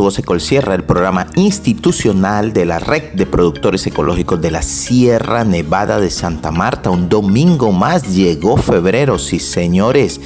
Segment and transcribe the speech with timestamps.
[0.00, 3.26] Muy buenos días, bienvenidos a Tu Voz Ecolsierra, el programa institucional de la Red de
[3.26, 6.88] Productores Ecológicos de la Sierra Nevada de Santa Marta.
[6.88, 10.18] Un domingo más llegó febrero, sí señores.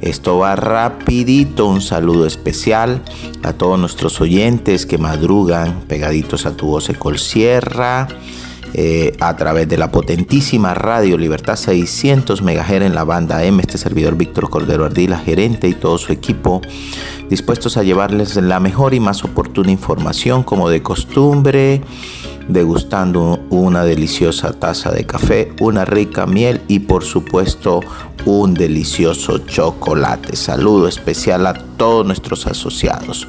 [0.00, 3.02] Esto va rapidito, un saludo especial
[3.42, 8.06] a todos nuestros oyentes que madrugan pegaditos a Tu Voz Ecolsierra.
[8.78, 13.62] Eh, a través de la potentísima radio Libertad 600 MHz en la banda M.
[13.62, 16.60] Este servidor Víctor Cordero Ardila, gerente y todo su equipo,
[17.28, 21.82] dispuestos a llevarles la mejor y más oportuna información como de costumbre
[22.48, 27.80] degustando una deliciosa taza de café, una rica miel y por supuesto
[28.24, 30.36] un delicioso chocolate.
[30.36, 33.26] Saludo especial a todos nuestros asociados.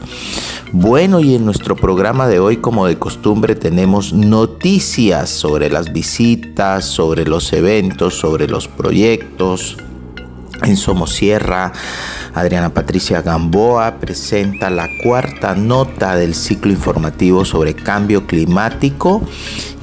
[0.72, 6.86] Bueno, y en nuestro programa de hoy, como de costumbre, tenemos noticias sobre las visitas,
[6.86, 9.78] sobre los eventos, sobre los proyectos.
[10.64, 11.72] En Somosierra,
[12.38, 19.24] Adriana Patricia Gamboa presenta la cuarta nota del ciclo informativo sobre cambio climático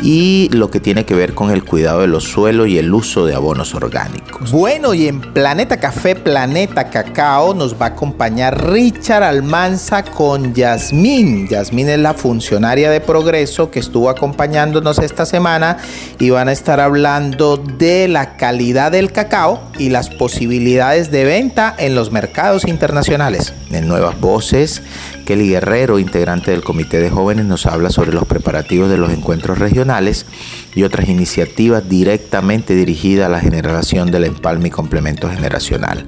[0.01, 3.27] y lo que tiene que ver con el cuidado de los suelos y el uso
[3.27, 4.53] de abonos orgánicos.
[4.53, 11.49] Bueno, y en Planeta Café, Planeta Cacao nos va a acompañar Richard Almanza con Yasmín.
[11.49, 15.79] Yasmín es la funcionaria de progreso que estuvo acompañándonos esta semana
[16.21, 21.75] y van a estar hablando de la calidad del cacao y las posibilidades de venta
[21.79, 23.55] en los mercados internacionales.
[23.71, 24.83] En Nuevas Voces,
[25.25, 29.59] Kelly Guerrero, integrante del Comité de Jóvenes, nos habla sobre los preparativos de los encuentros
[29.59, 30.27] regionales
[30.75, 36.05] y otras iniciativas directamente dirigidas a la generación del empalme y complemento generacional.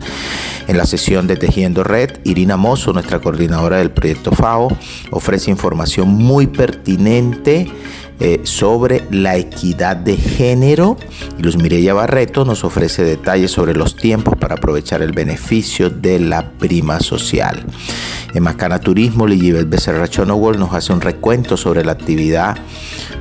[0.69, 4.69] En la sesión de Tejiendo Red, Irina Mozo, nuestra coordinadora del proyecto FAO,
[5.11, 7.73] ofrece información muy pertinente
[8.19, 10.97] eh, sobre la equidad de género.
[11.39, 16.51] Luz Mireya Barreto nos ofrece detalles sobre los tiempos para aprovechar el beneficio de la
[16.53, 17.65] prima social.
[18.35, 22.57] En Macana Turismo, Ligibel Becerra Chonowol nos hace un recuento sobre la actividad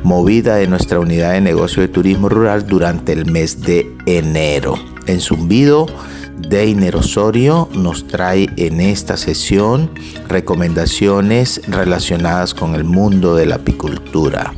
[0.04, 4.76] movida de nuestra unidad de negocio de turismo rural durante el mes de enero.
[5.08, 5.88] En Zumbido,
[6.38, 9.90] Deiner Osorio nos trae en esta sesión
[10.28, 14.54] recomendaciones relacionadas con el mundo de la apicultura.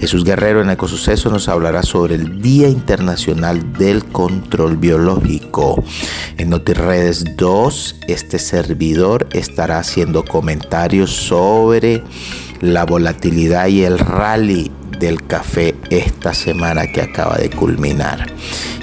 [0.00, 5.84] Jesús Guerrero en Ecosuceso nos hablará sobre el Día Internacional del Control Biológico.
[6.38, 12.02] En NotiRedes 2, este servidor estará haciendo comentarios sobre
[12.60, 14.70] la volatilidad y el rally
[15.00, 18.32] del café esta semana que acaba de culminar.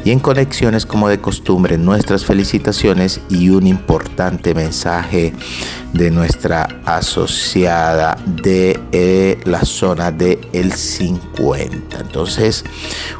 [0.03, 5.33] Y en conexiones como de costumbre, nuestras felicitaciones y un importante mensaje
[5.93, 11.99] de nuestra asociada de eh, la zona de el 50.
[11.99, 12.65] Entonces,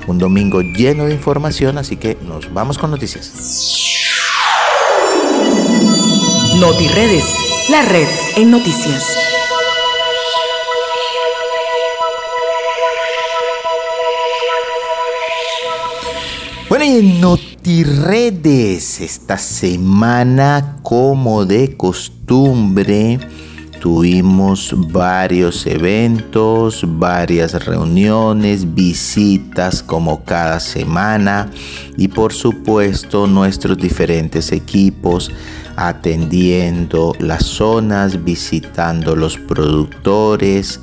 [0.08, 3.31] un domingo lleno de información, así que nos vamos con noticias.
[6.59, 9.37] NotiRedes, la red en noticias.
[16.90, 23.20] Bueno, NotiRedes, esta semana, como de costumbre,
[23.81, 31.52] tuvimos varios eventos, varias reuniones, visitas como cada semana
[31.97, 35.30] y por supuesto nuestros diferentes equipos
[35.76, 40.80] atendiendo las zonas, visitando los productores,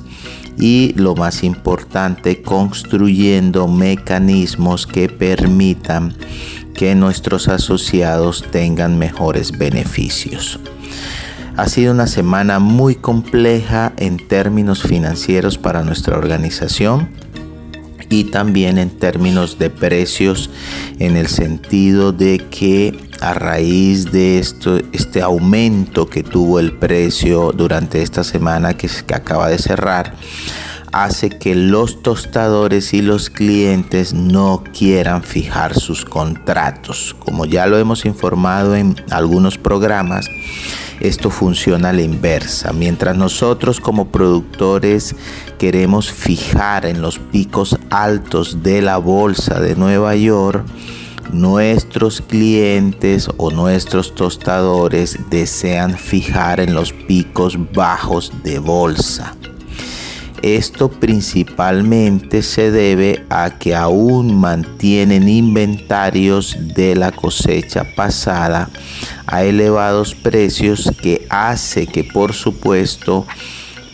[0.57, 6.15] y lo más importante, construyendo mecanismos que permitan
[6.73, 10.59] que nuestros asociados tengan mejores beneficios.
[11.57, 17.09] Ha sido una semana muy compleja en términos financieros para nuestra organización
[18.09, 20.49] y también en términos de precios
[20.99, 27.51] en el sentido de que a raíz de esto, este aumento que tuvo el precio
[27.51, 30.13] durante esta semana que, que acaba de cerrar,
[30.95, 37.13] hace que los tostadores y los clientes no quieran fijar sus contratos.
[37.19, 40.29] Como ya lo hemos informado en algunos programas,
[41.01, 42.71] esto funciona a la inversa.
[42.71, 45.17] Mientras nosotros como productores
[45.59, 50.65] queremos fijar en los picos altos de la bolsa de Nueva York,
[51.33, 59.35] nuestros clientes o nuestros tostadores desean fijar en los picos bajos de bolsa.
[60.41, 68.69] Esto principalmente se debe a que aún mantienen inventarios de la cosecha pasada
[69.27, 73.25] a elevados precios que hace que por supuesto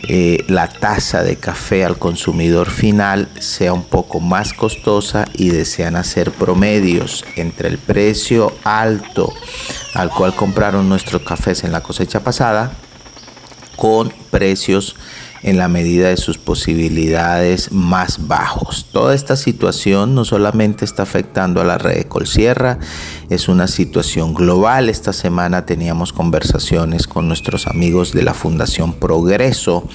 [0.08, 5.94] eh, la tasa de café al consumidor final sea un poco más costosa y desean
[5.94, 9.32] hacer promedios entre el precio alto
[9.94, 12.72] al cual compraron nuestros cafés en la cosecha pasada
[13.76, 14.96] con precios
[15.42, 18.86] en la medida de sus posibilidades más bajos.
[18.92, 22.78] Toda esta situación no solamente está afectando a la red de Colsierra,
[23.34, 24.88] es una situación global.
[24.88, 29.88] Esta semana teníamos conversaciones con nuestros amigos de la Fundación Progreso,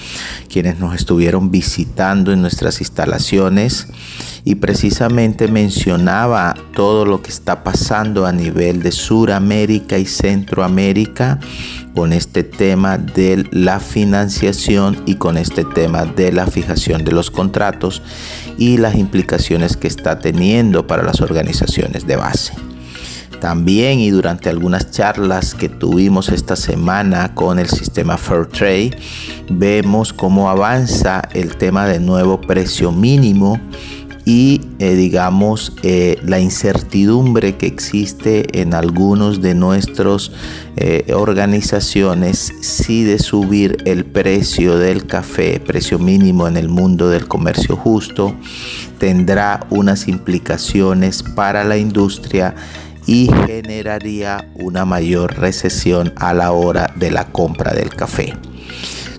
[0.48, 3.86] quienes nos estuvieron visitando en nuestras instalaciones
[4.44, 11.38] y precisamente mencionaba todo lo que está pasando a nivel de Suramérica y Centroamérica
[11.94, 17.30] con este tema de la financiación y con este tema de la fijación de los
[17.30, 18.02] contratos
[18.56, 22.54] y las implicaciones que está teniendo para las organizaciones de base.
[23.40, 28.98] También y durante algunas charlas que tuvimos esta semana con el sistema Fairtrade,
[29.50, 33.60] vemos cómo avanza el tema de nuevo precio mínimo
[34.28, 40.32] y eh, digamos eh, la incertidumbre que existe en algunos de nuestras
[40.76, 47.26] eh, organizaciones si de subir el precio del café, precio mínimo en el mundo del
[47.26, 48.34] comercio justo,
[48.98, 52.54] tendrá unas implicaciones para la industria
[53.08, 58.34] y generaría una mayor recesión a la hora de la compra del café.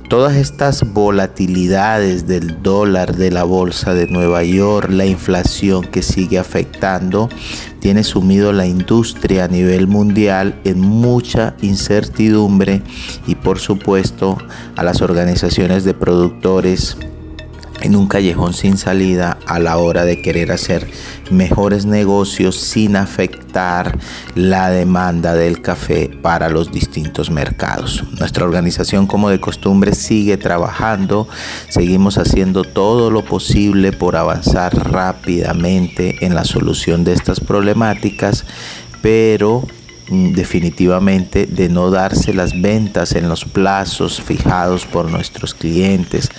[0.09, 6.37] Todas estas volatilidades del dólar, de la bolsa de Nueva York, la inflación que sigue
[6.37, 7.29] afectando,
[7.79, 12.83] tiene sumido la industria a nivel mundial en mucha incertidumbre
[13.25, 14.37] y por supuesto
[14.75, 16.95] a las organizaciones de productores
[17.81, 20.87] en un callejón sin salida a la hora de querer hacer
[21.31, 23.97] mejores negocios sin afectar
[24.35, 28.03] la demanda del café para los distintos mercados.
[28.19, 31.27] Nuestra organización como de costumbre sigue trabajando,
[31.69, 38.45] seguimos haciendo todo lo posible por avanzar rápidamente en la solución de estas problemáticas,
[39.01, 39.65] pero
[40.09, 46.29] definitivamente de no darse las ventas en los plazos fijados por nuestros clientes,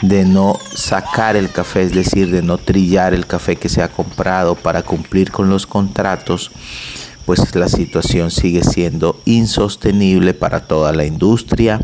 [0.00, 3.88] de no sacar el café, es decir, de no trillar el café que se ha
[3.88, 6.50] comprado para cumplir con los contratos
[7.26, 11.80] pues la situación sigue siendo insostenible para toda la industria.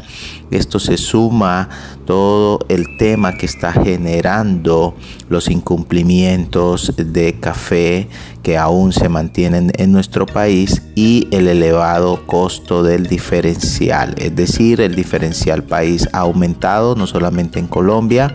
[0.50, 1.68] Esto se suma
[2.06, 4.96] todo el tema que está generando
[5.28, 8.08] los incumplimientos de café
[8.42, 14.14] que aún se mantienen en nuestro país y el elevado costo del diferencial.
[14.16, 18.34] Es decir, el diferencial país ha aumentado no solamente en Colombia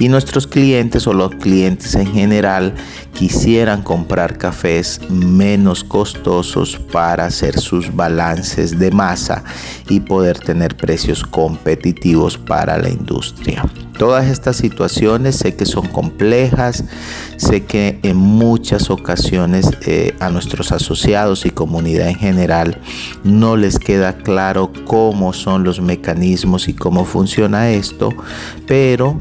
[0.00, 2.74] y nuestros clientes o los clientes en general
[3.14, 6.25] quisieran comprar cafés menos costosos
[6.92, 9.44] para hacer sus balances de masa
[9.88, 13.64] y poder tener precios competitivos para la industria.
[13.96, 16.84] Todas estas situaciones sé que son complejas,
[17.36, 22.80] sé que en muchas ocasiones eh, a nuestros asociados y comunidad en general
[23.22, 28.10] no les queda claro cómo son los mecanismos y cómo funciona esto,
[28.66, 29.18] pero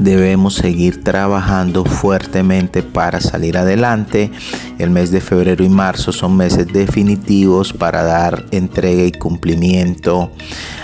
[0.00, 4.30] debemos seguir trabajando fuertemente para salir adelante.
[4.78, 10.32] El mes de febrero y marzo son meses definitivos para dar entrega y cumplimiento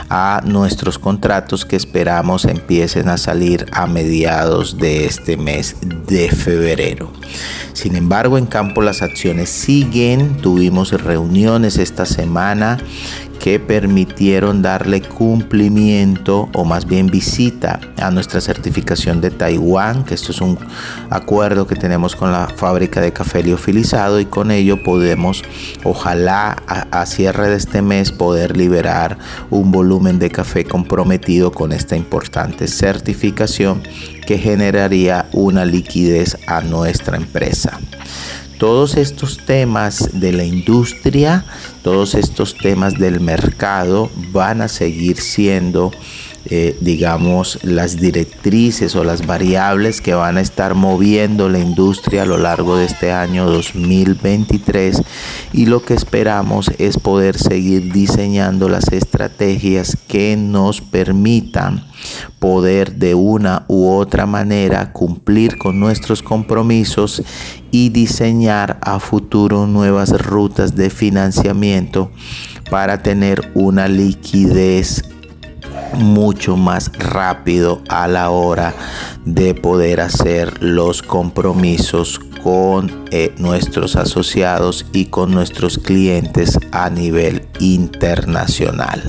[0.09, 7.11] a nuestros contratos que esperamos empiecen a salir a mediados de este mes de febrero.
[7.73, 10.37] Sin embargo, en campo las acciones siguen.
[10.37, 12.79] Tuvimos reuniones esta semana
[13.39, 20.33] que permitieron darle cumplimiento o más bien visita a nuestra certificación de Taiwán, que esto
[20.33, 20.59] es un
[21.11, 25.43] acuerdo que tenemos con la fábrica de café liofilizado y con ello podemos,
[25.85, 29.19] ojalá a, cierre de este mes, poder liberar
[29.51, 33.83] un volumen de café comprometido con esta importante certificación
[34.27, 37.79] que generaría una liquidez a nuestra empresa
[38.59, 41.45] todos estos temas de la industria,
[41.83, 45.93] todos estos temas del mercado van a seguir siendo
[46.51, 52.27] eh, digamos, las directrices o las variables que van a estar moviendo la industria a
[52.27, 55.03] lo largo de este año 2023
[55.53, 61.85] y lo que esperamos es poder seguir diseñando las estrategias que nos permitan
[62.39, 67.23] poder de una u otra manera cumplir con nuestros compromisos
[67.71, 72.11] y diseñar a futuro nuevas rutas de financiamiento
[72.71, 75.03] para tener una liquidez
[75.95, 78.75] mucho más rápido a la hora
[79.27, 87.47] de poder hacer los compromisos con eh, nuestros asociados y con nuestros clientes a nivel
[87.59, 89.03] internacional.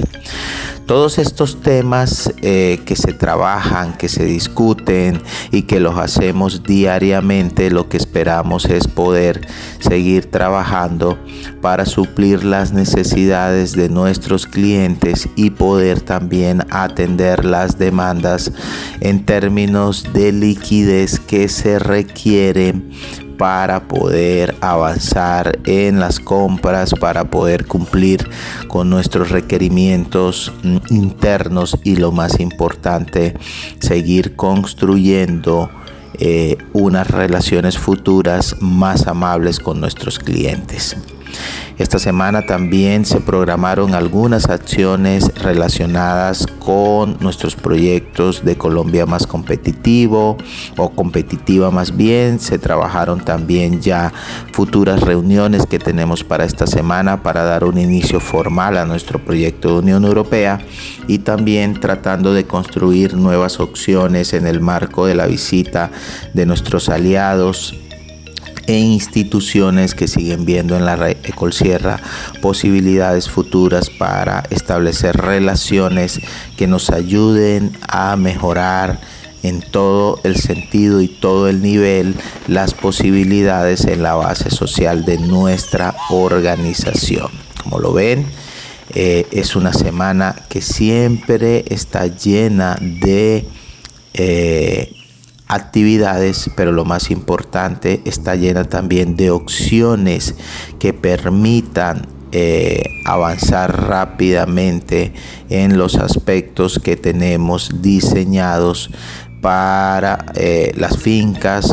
[0.88, 5.22] Todos estos temas eh, que se trabajan, que se discuten
[5.52, 9.46] y que los hacemos diariamente, lo que esperamos es poder
[9.80, 11.20] seguir trabajando
[11.62, 18.54] para suplir las necesidades de nuestros clientes y poder también atender las demandas
[19.02, 22.92] en términos de liquidez que se requieren
[23.38, 28.28] para poder avanzar en las compras, para poder cumplir
[28.68, 30.52] con nuestros requerimientos
[30.90, 33.36] internos y lo más importante,
[33.80, 35.70] seguir construyendo
[36.20, 40.98] eh, unas relaciones futuras más amables con nuestros clientes.
[41.78, 50.38] Esta semana también se programaron algunas acciones relacionadas con nuestros proyectos de Colombia más competitivo
[50.76, 52.40] o competitiva más bien.
[52.40, 54.12] Se trabajaron también ya
[54.54, 59.70] futuras reuniones que tenemos para esta semana para dar un inicio formal a nuestro proyecto
[59.70, 60.60] de Unión Europea
[61.08, 65.92] y también tratando de construir nuevas opciones en el marco de la visita
[66.34, 67.76] de nuestros aliados
[68.68, 72.00] e instituciones que siguen viendo en la red Ecolsierra
[72.42, 76.20] posibilidades futuras para establecer relaciones
[76.58, 79.00] que nos ayuden a mejorar
[79.44, 82.16] en todo el sentido y todo el nivel
[82.48, 87.30] las posibilidades en la base social de nuestra organización.
[87.64, 88.26] Como lo ven,
[88.94, 93.46] eh, es una semana que siempre está llena de
[94.14, 94.94] eh,
[95.48, 100.36] actividades, pero lo más importante está llena también de opciones
[100.80, 105.14] que permitan eh, avanzar rápidamente
[105.50, 108.90] en los aspectos que tenemos diseñados
[109.42, 111.72] para eh, las fincas,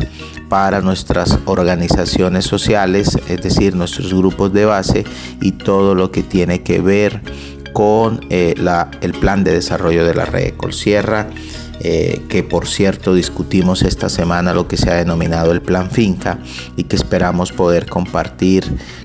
[0.49, 5.05] para nuestras organizaciones sociales, es decir, nuestros grupos de base
[5.41, 7.21] y todo lo que tiene que ver
[7.73, 8.55] con eh,
[9.01, 11.29] el plan de desarrollo de la red Colsierra
[11.87, 16.39] eh, que por cierto discutimos esta semana lo que se ha denominado el plan finca
[16.77, 18.65] y que esperamos poder compartir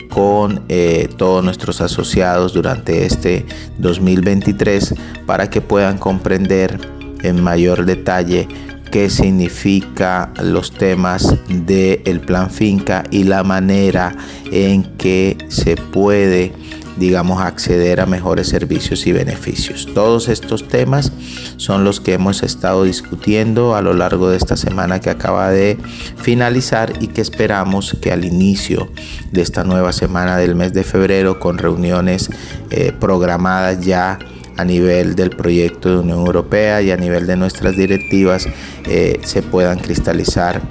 [0.10, 3.46] con eh, todos nuestros asociados durante este
[3.80, 4.96] 2023
[5.26, 6.80] para que puedan comprender
[7.22, 8.48] en mayor detalle
[8.92, 14.16] qué significa los temas del plan finca y la manera
[14.54, 16.54] en que se puede
[17.00, 19.88] digamos, acceder a mejores servicios y beneficios.
[19.94, 21.12] Todos estos temas
[21.58, 25.78] son los que hemos estado discutiendo a lo largo de esta semana que acaba de
[26.18, 28.92] finalizar y que esperamos que al inicio
[29.32, 32.30] de esta nueva semana del mes de febrero con reuniones
[32.70, 34.20] eh, programadas ya
[34.58, 38.46] a nivel del proyecto de Unión Europea y a nivel de nuestras directivas
[38.86, 40.62] eh, se puedan cristalizar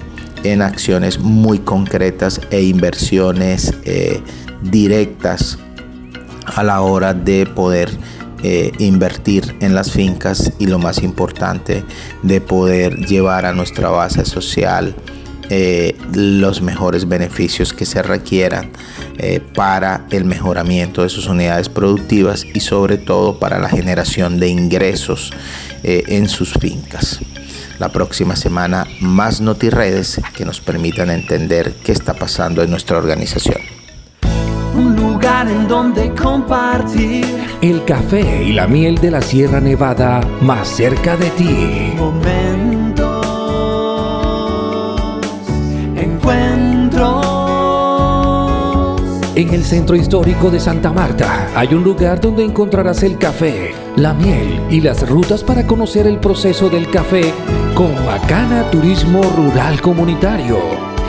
[0.45, 4.21] en acciones muy concretas e inversiones eh,
[4.63, 5.59] directas
[6.55, 7.91] a la hora de poder
[8.45, 11.83] eh, invertir en las fincas y lo más importante
[12.23, 14.95] de poder llevar a nuestra base social
[15.51, 18.71] eh, los mejores beneficios que se requieran
[19.17, 24.49] eh, para el mejoramiento de sus unidades productivas y sobre todo para la generación de
[24.49, 25.33] ingresos
[25.83, 27.21] en sus fincas.
[27.81, 33.78] La próxima semana más notiredes que nos permitan entender qué está pasando en nuestra organización
[35.29, 37.27] lugar en donde compartir
[37.61, 41.93] el café y la miel de la Sierra Nevada más cerca de ti.
[41.99, 43.27] Momentos,
[45.97, 47.27] encuentros.
[49.35, 54.15] En el centro histórico de Santa Marta hay un lugar donde encontrarás el café, la
[54.15, 57.35] miel y las rutas para conocer el proceso del café
[57.75, 60.59] con Bacana Turismo Rural Comunitario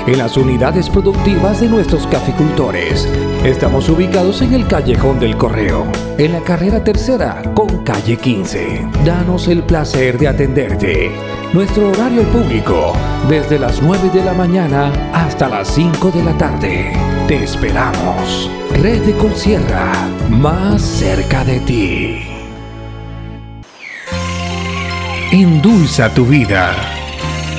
[0.08, 3.08] en las unidades productivas de nuestros caficultores.
[3.44, 5.86] Estamos ubicados en el Callejón del Correo,
[6.18, 8.88] en la carrera tercera con calle 15.
[9.06, 11.12] Danos el placer de atenderte.
[11.54, 12.94] Nuestro horario público,
[13.28, 16.94] desde las 9 de la mañana hasta las 5 de la tarde.
[17.28, 18.52] Te esperamos.
[18.82, 19.92] Red de Colsierra,
[20.30, 22.24] más cerca de ti.
[25.32, 26.74] Endulza tu vida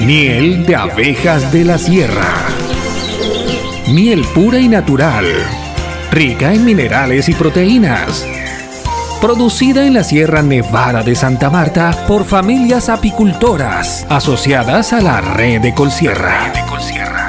[0.05, 2.47] Miel de abejas de la sierra.
[3.93, 5.27] Miel pura y natural.
[6.11, 8.26] Rica en minerales y proteínas.
[9.21, 15.61] Producida en la Sierra Nevada de Santa Marta por familias apicultoras asociadas a la red
[15.61, 16.52] de Colsierra.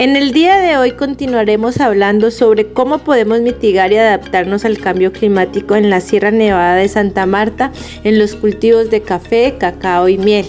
[0.00, 5.12] En el día de hoy continuaremos hablando sobre cómo podemos mitigar y adaptarnos al cambio
[5.12, 7.70] climático en la Sierra Nevada de Santa Marta
[8.02, 10.46] en los cultivos de café, cacao y miel.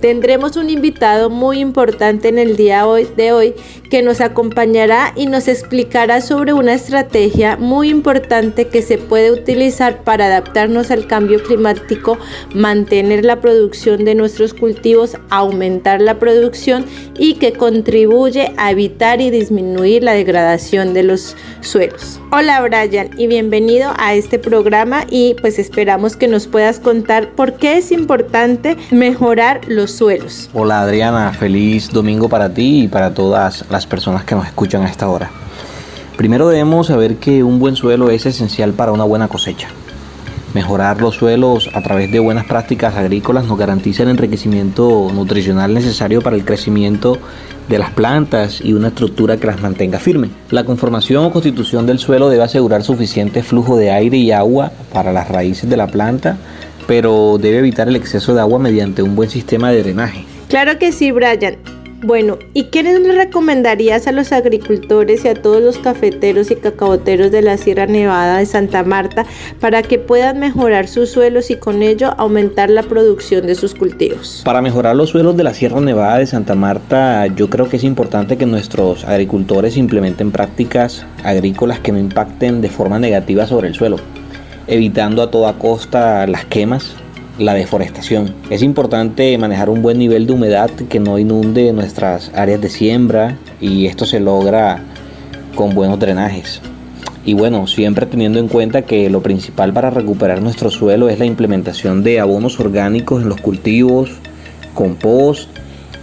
[0.00, 2.84] Tendremos un invitado muy importante en el día
[3.16, 3.54] de hoy
[3.94, 10.02] que nos acompañará y nos explicará sobre una estrategia muy importante que se puede utilizar
[10.02, 12.18] para adaptarnos al cambio climático,
[12.52, 16.86] mantener la producción de nuestros cultivos, aumentar la producción
[17.16, 22.18] y que contribuye a evitar y disminuir la degradación de los suelos.
[22.32, 27.52] Hola Brian y bienvenido a este programa y pues esperamos que nos puedas contar por
[27.52, 30.50] qué es importante mejorar los suelos.
[30.52, 34.88] Hola Adriana, feliz domingo para ti y para todas las personas que nos escuchan a
[34.88, 35.30] esta hora.
[36.16, 39.68] Primero debemos saber que un buen suelo es esencial para una buena cosecha.
[40.54, 46.22] Mejorar los suelos a través de buenas prácticas agrícolas nos garantiza el enriquecimiento nutricional necesario
[46.22, 47.18] para el crecimiento
[47.68, 50.30] de las plantas y una estructura que las mantenga firmes.
[50.50, 55.12] La conformación o constitución del suelo debe asegurar suficiente flujo de aire y agua para
[55.12, 56.36] las raíces de la planta,
[56.86, 60.24] pero debe evitar el exceso de agua mediante un buen sistema de drenaje.
[60.48, 61.56] Claro que sí, Brian.
[62.06, 67.30] Bueno, ¿y qué le recomendarías a los agricultores y a todos los cafeteros y cacaboteros
[67.30, 69.24] de la Sierra Nevada de Santa Marta
[69.58, 74.42] para que puedan mejorar sus suelos y con ello aumentar la producción de sus cultivos?
[74.44, 77.84] Para mejorar los suelos de la Sierra Nevada de Santa Marta, yo creo que es
[77.84, 83.74] importante que nuestros agricultores implementen prácticas agrícolas que no impacten de forma negativa sobre el
[83.74, 83.96] suelo,
[84.66, 86.96] evitando a toda costa las quemas
[87.38, 88.34] la deforestación.
[88.50, 93.38] Es importante manejar un buen nivel de humedad que no inunde nuestras áreas de siembra
[93.60, 94.82] y esto se logra
[95.54, 96.60] con buenos drenajes.
[97.26, 101.24] Y bueno, siempre teniendo en cuenta que lo principal para recuperar nuestro suelo es la
[101.24, 104.10] implementación de abonos orgánicos en los cultivos,
[104.74, 105.48] compost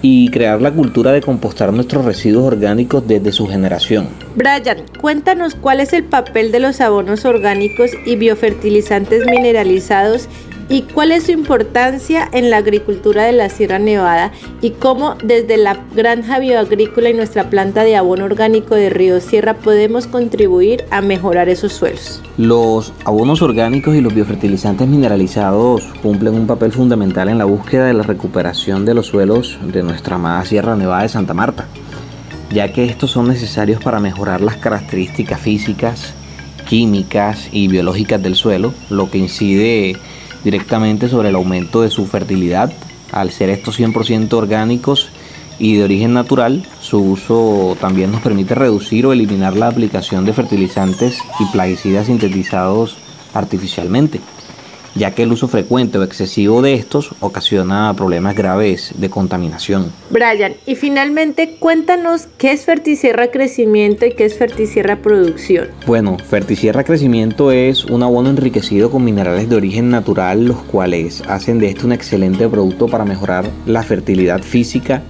[0.01, 4.07] y crear la cultura de compostar nuestros residuos orgánicos desde su generación.
[4.35, 10.27] Brian, cuéntanos cuál es el papel de los abonos orgánicos y biofertilizantes mineralizados
[10.71, 14.31] y cuál es su importancia en la agricultura de la Sierra Nevada
[14.61, 19.55] y cómo desde la granja bioagrícola y nuestra planta de abono orgánico de Río Sierra
[19.55, 22.21] podemos contribuir a mejorar esos suelos.
[22.37, 27.93] Los abonos orgánicos y los biofertilizantes mineralizados cumplen un papel fundamental en la búsqueda de
[27.93, 31.67] la recuperación de los suelos de nuestra amada Sierra Nevada de Santa Marta,
[32.49, 36.13] ya que estos son necesarios para mejorar las características físicas,
[36.69, 39.97] químicas y biológicas del suelo, lo que incide
[40.43, 42.71] directamente sobre el aumento de su fertilidad.
[43.11, 45.09] Al ser estos 100% orgánicos
[45.59, 50.33] y de origen natural, su uso también nos permite reducir o eliminar la aplicación de
[50.33, 52.97] fertilizantes y plaguicidas sintetizados
[53.33, 54.19] artificialmente
[54.95, 59.91] ya que el uso frecuente o excesivo de estos ocasiona problemas graves de contaminación.
[60.09, 65.69] Brian, y finalmente cuéntanos qué es Fertisierra Crecimiento y qué es Fertisierra Producción.
[65.85, 71.59] Bueno, Fertisierra Crecimiento es un abono enriquecido con minerales de origen natural, los cuales hacen
[71.59, 75.01] de este un excelente producto para mejorar la fertilidad física,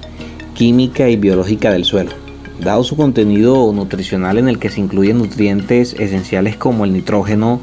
[0.53, 2.11] química y biológica del suelo.
[2.59, 7.59] Dado su contenido nutricional en el que se incluyen nutrientes esenciales como el nitrógeno,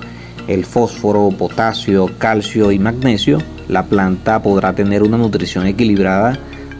[0.48, 6.38] el fósforo, potasio, calcio y magnesio, la planta podrá tener una nutrición equilibrada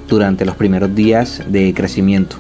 [0.09, 2.37] durante los primeros días de crecimiento.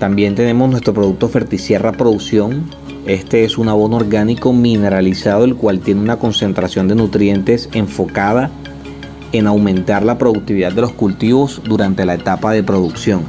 [0.00, 2.64] También tenemos nuestro producto Fertisierra Producción.
[3.06, 8.50] Este es un abono orgánico mineralizado el cual tiene una concentración de nutrientes enfocada
[9.30, 13.22] en aumentar la productividad de los cultivos durante la etapa de producción.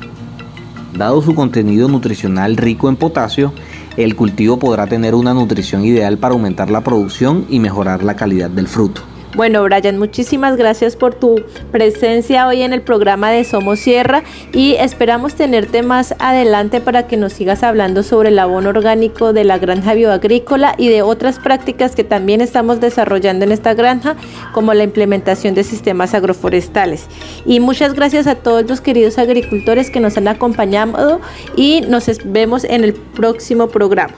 [0.98, 3.54] Dado su contenido nutricional rico en potasio,
[3.98, 8.50] el cultivo podrá tener una nutrición ideal para aumentar la producción y mejorar la calidad
[8.50, 9.15] del fruto.
[9.36, 14.76] Bueno, Brian, muchísimas gracias por tu presencia hoy en el programa de Somos Sierra y
[14.76, 19.58] esperamos tenerte más adelante para que nos sigas hablando sobre el abono orgánico de la
[19.58, 24.16] granja bioagrícola y de otras prácticas que también estamos desarrollando en esta granja,
[24.54, 27.08] como la implementación de sistemas agroforestales.
[27.46, 31.20] Y muchas gracias a todos los queridos agricultores que nos han acompañado
[31.58, 34.14] y nos vemos en el próximo programa.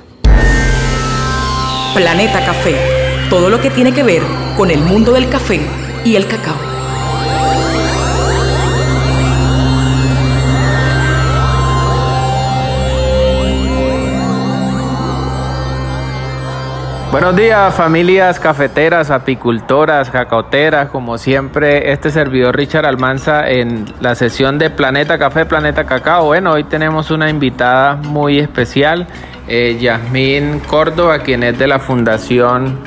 [1.95, 4.21] Planeta Café todo lo que tiene que ver
[4.55, 5.59] con el mundo del café
[6.05, 6.55] y el cacao.
[17.11, 24.59] Buenos días familias cafeteras, apicultoras, cacauteras, como siempre este servidor Richard Almanza en la sesión
[24.59, 26.25] de Planeta Café, Planeta Cacao.
[26.25, 29.07] Bueno, hoy tenemos una invitada muy especial,
[29.47, 32.77] eh, Yasmín Córdoba, quien es de la Fundación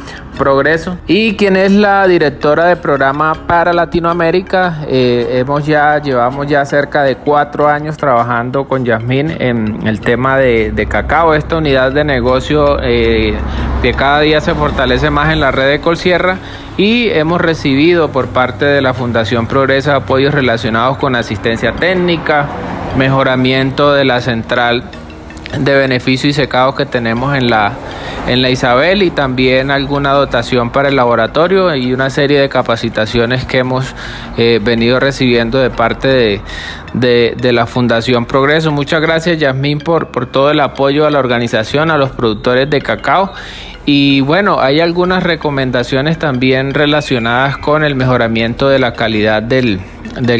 [0.40, 4.78] Progreso y quien es la directora de programa para Latinoamérica.
[4.88, 10.38] Eh, hemos ya, llevamos ya cerca de cuatro años trabajando con Yasmín en el tema
[10.38, 13.34] de, cacao, esta unidad de negocio eh,
[13.82, 16.38] que cada día se fortalece más en la red de Colsierra
[16.78, 22.46] y hemos recibido por parte de la Fundación Progreso apoyos relacionados con asistencia técnica,
[22.96, 24.84] mejoramiento de la central
[25.58, 27.72] de beneficio y secados que tenemos en la
[28.26, 33.44] en la Isabel y también alguna dotación para el laboratorio y una serie de capacitaciones
[33.44, 33.94] que hemos
[34.36, 36.40] eh, venido recibiendo de parte
[36.92, 38.70] de, de, la Fundación Progreso.
[38.72, 42.80] Muchas gracias Yasmín por, por todo el apoyo a la organización, a los productores de
[42.80, 43.32] cacao
[43.86, 49.80] y bueno, hay algunas recomendaciones también relacionadas con el mejoramiento de la calidad del,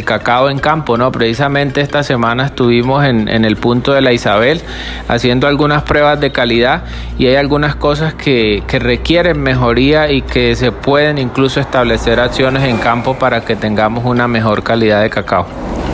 [0.04, 1.10] cacao en campo, ¿no?
[1.10, 4.60] Precisamente esta semana estuvimos en, el punto de la Isabel
[5.08, 6.84] haciendo algunas pruebas de calidad
[7.18, 12.64] y hay algunas cosas que, que requieren mejoría y que se pueden incluso establecer acciones
[12.64, 15.46] en campo para que tengamos una mejor calidad de cacao.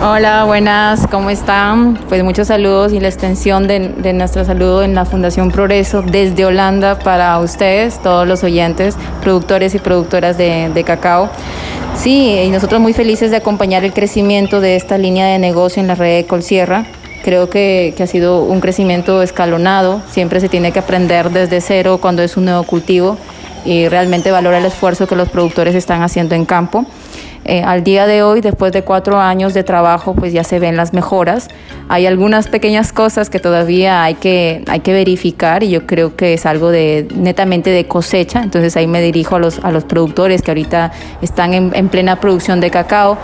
[0.02, 1.98] Hola, buenas, ¿cómo están?
[2.08, 6.98] Pues muchos saludos y la extensión de, nuestro saludo en la Fundación Progreso desde Holanda
[6.98, 11.30] para ustedes, todos los oyentes, productores y productoras de, cacao.
[11.96, 15.88] Sí, y nosotros muy felices de acompañar el crecimiento de esta línea de negocio en
[15.88, 16.86] la red de Colsierra.
[17.24, 21.98] Creo que, que ha sido un crecimiento escalonado, siempre se tiene que aprender desde cero
[22.00, 23.16] cuando es un nuevo cultivo
[23.64, 26.86] y realmente valora el esfuerzo que los productores están haciendo en campo.
[27.48, 30.76] Eh, al día de hoy, después de cuatro años de trabajo, pues ya se ven
[30.76, 31.48] las mejoras.
[31.88, 36.34] Hay algunas pequeñas cosas que todavía hay que, hay que verificar y yo creo que
[36.34, 38.42] es algo de netamente de cosecha.
[38.42, 40.90] Entonces ahí me dirijo a los, a los productores que ahorita
[41.22, 43.16] están en, plena producción de cacao,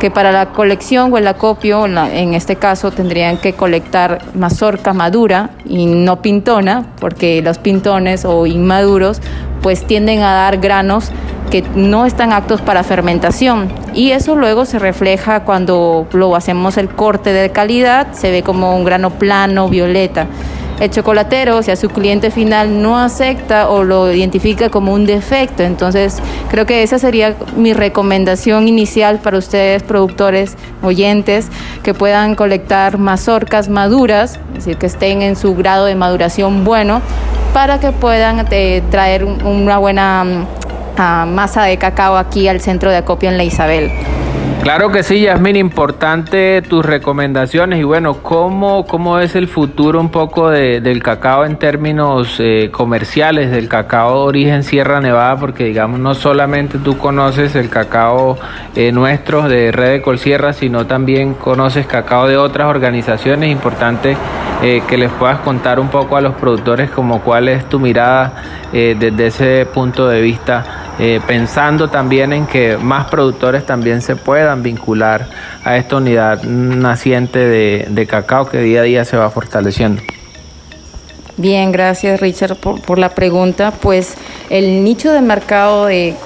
[0.00, 5.50] que para la colección o el acopio, en, este caso, tendrían que colectar mazorca madura
[5.64, 9.20] y no pintona, porque los pintones o inmaduros
[9.62, 11.12] pues tienden a dar granos
[11.48, 16.88] que no están aptos para fermentación y eso luego se refleja cuando lo hacemos el
[16.88, 20.26] corte de calidad, se ve como un grano plano, violeta.
[20.80, 25.64] El chocolatero, si a su cliente final no acepta o lo identifica como un defecto,
[25.64, 31.48] entonces creo que esa sería mi recomendación inicial para ustedes, productores, oyentes,
[31.82, 37.02] que puedan colectar mazorcas maduras, es decir, que estén en su grado de maduración bueno,
[37.52, 40.46] para que puedan eh, traer una buena
[40.98, 43.90] masa de cacao aquí al centro de acopio en la Isabel.
[44.62, 50.10] Claro que sí, Yasmin, importante tus recomendaciones y bueno, ¿cómo, cómo es el futuro un
[50.10, 55.36] poco del cacao en términos eh, comerciales, del cacao de origen Sierra Nevada?
[55.36, 58.36] Porque digamos, no solamente tú conoces el cacao
[58.74, 63.50] eh, nuestro de Red de Colsierra, sino también conoces cacao de otras organizaciones.
[63.50, 64.16] Importante
[64.62, 68.34] eh, que les puedas contar un poco a los productores como cuál es tu mirada
[68.70, 74.62] desde ese punto de vista eh, pensando también en que más productores también se puedan
[74.62, 75.28] vincular
[75.64, 80.02] a esta unidad naciente de, cacao que día a día se va fortaleciendo.
[81.36, 83.70] Bien, gracias Richard por, la pregunta.
[83.70, 84.14] Pues
[84.50, 86.16] el nicho de mercado de,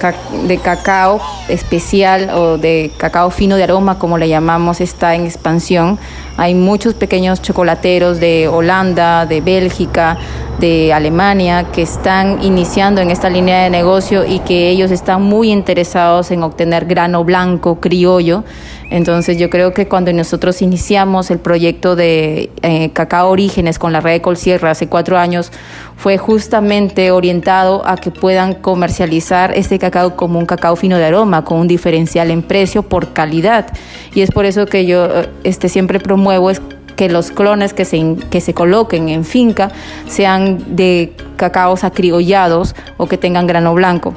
[0.46, 5.98] de, cacao especial o de cacao fino de aroma, como le llamamos, está en expansión.
[6.38, 10.16] Hay muchos pequeños chocolateros de Holanda, de Bélgica,
[10.62, 15.50] de Alemania que están iniciando en esta línea de negocio y que ellos están muy
[15.50, 18.44] interesados en obtener grano blanco criollo.
[18.88, 24.00] Entonces yo creo que cuando nosotros iniciamos el proyecto de eh, Cacao Orígenes con la
[24.00, 25.50] red de Colsierra hace cuatro años,
[25.96, 31.44] fue justamente orientado a que puedan comercializar este cacao como un cacao fino de aroma,
[31.44, 33.66] con un diferencial en precio por calidad.
[34.14, 36.50] Y es por eso que yo eh, este, siempre promuevo
[36.96, 39.70] que los clones que se, que se coloquen en finca
[40.08, 44.14] sean de cacaos acriollados o que tengan grano blanco.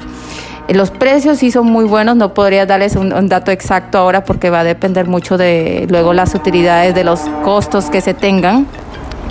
[0.68, 4.60] Los precios sí son muy buenos, no podría darles un, dato exacto ahora porque va
[4.60, 8.66] a depender mucho de luego las utilidades de los costos que se tengan,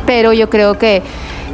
[0.05, 1.03] pero yo creo que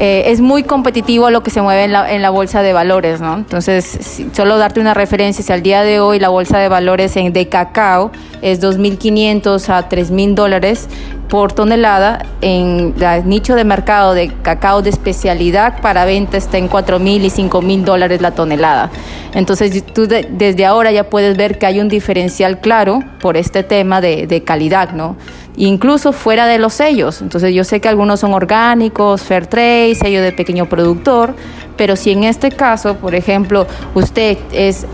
[0.03, 3.35] eh, es muy competitivo lo que se mueve en la, bolsa de valores, ¿no?
[3.35, 7.31] Entonces, solo darte una referencia, si al día de hoy la bolsa de valores en,
[7.33, 8.11] de cacao
[8.41, 10.89] es 2.500 a 3.000 dólares,
[11.31, 12.25] por tonelada.
[12.41, 17.23] En el nicho de mercado de cacao de especialidad para venta está en 4 mil
[17.23, 18.91] y 5 mil dólares la tonelada.
[19.33, 24.01] Entonces tú desde ahora ya puedes ver que hay un diferencial claro por este tema
[24.01, 25.15] de, de calidad, ¿no?
[25.57, 27.21] Incluso fuera de los sellos.
[27.21, 31.33] Entonces yo sé que algunos son orgánicos, fair trade, sello de pequeño productor,
[31.77, 34.85] pero si en este caso, por ejemplo, usted es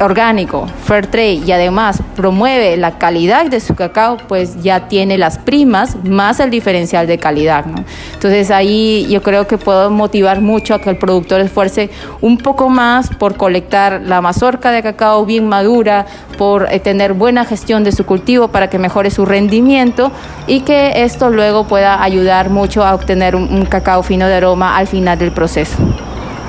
[0.00, 5.38] orgánico, fair trade y además promueve la calidad de su cacao, pues ya tiene las
[5.38, 7.66] primas más el diferencial de calidad.
[7.66, 7.84] ¿no?
[8.14, 11.90] Entonces ahí yo creo que puedo motivar mucho a que el productor esfuerce
[12.20, 16.06] un poco más por colectar la mazorca de cacao bien madura,
[16.38, 20.10] por eh, tener buena gestión de su cultivo para que mejore su rendimiento
[20.46, 24.86] y que esto luego pueda ayudar mucho a obtener un cacao fino de aroma al
[24.86, 25.76] final del proceso.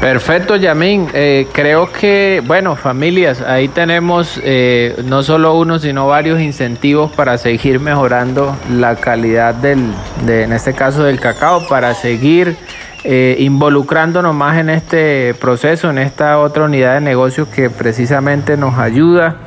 [0.03, 1.07] Perfecto, Yamín.
[1.13, 7.37] Eh, creo que, bueno, familias, ahí tenemos eh, no solo uno, sino varios incentivos para
[7.37, 9.93] seguir mejorando la calidad del,
[10.25, 12.57] de, en este caso, del cacao, para seguir
[13.05, 18.77] eh, involucrándonos más en este proceso, en esta otra unidad de negocio que precisamente nos
[18.77, 19.37] ayuda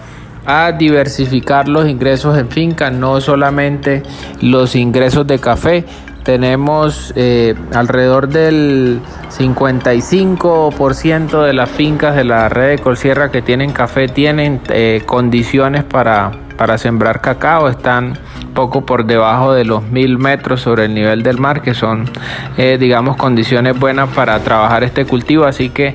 [0.46, 4.04] a diversificar los ingresos en finca, no solamente
[4.40, 5.84] los ingresos de café,
[6.26, 13.70] tenemos eh, alrededor del 55% de las fincas de la red de Colsierra que tienen
[13.70, 18.18] café tienen eh, condiciones para, para sembrar cacao, están
[18.54, 22.10] poco por debajo de los mil metros sobre el nivel del mar, que son,
[22.56, 25.44] eh, digamos, condiciones buenas para trabajar este cultivo.
[25.44, 25.94] Así que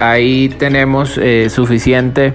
[0.00, 2.32] ahí tenemos suficiente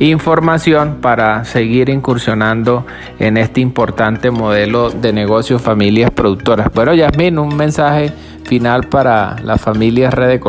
[0.00, 2.86] información para seguir incursionando
[3.18, 6.72] en este importante modelo de negocios familias productoras.
[6.74, 8.12] Bueno, Yasmin, un mensaje
[8.44, 10.40] final para las familias Red de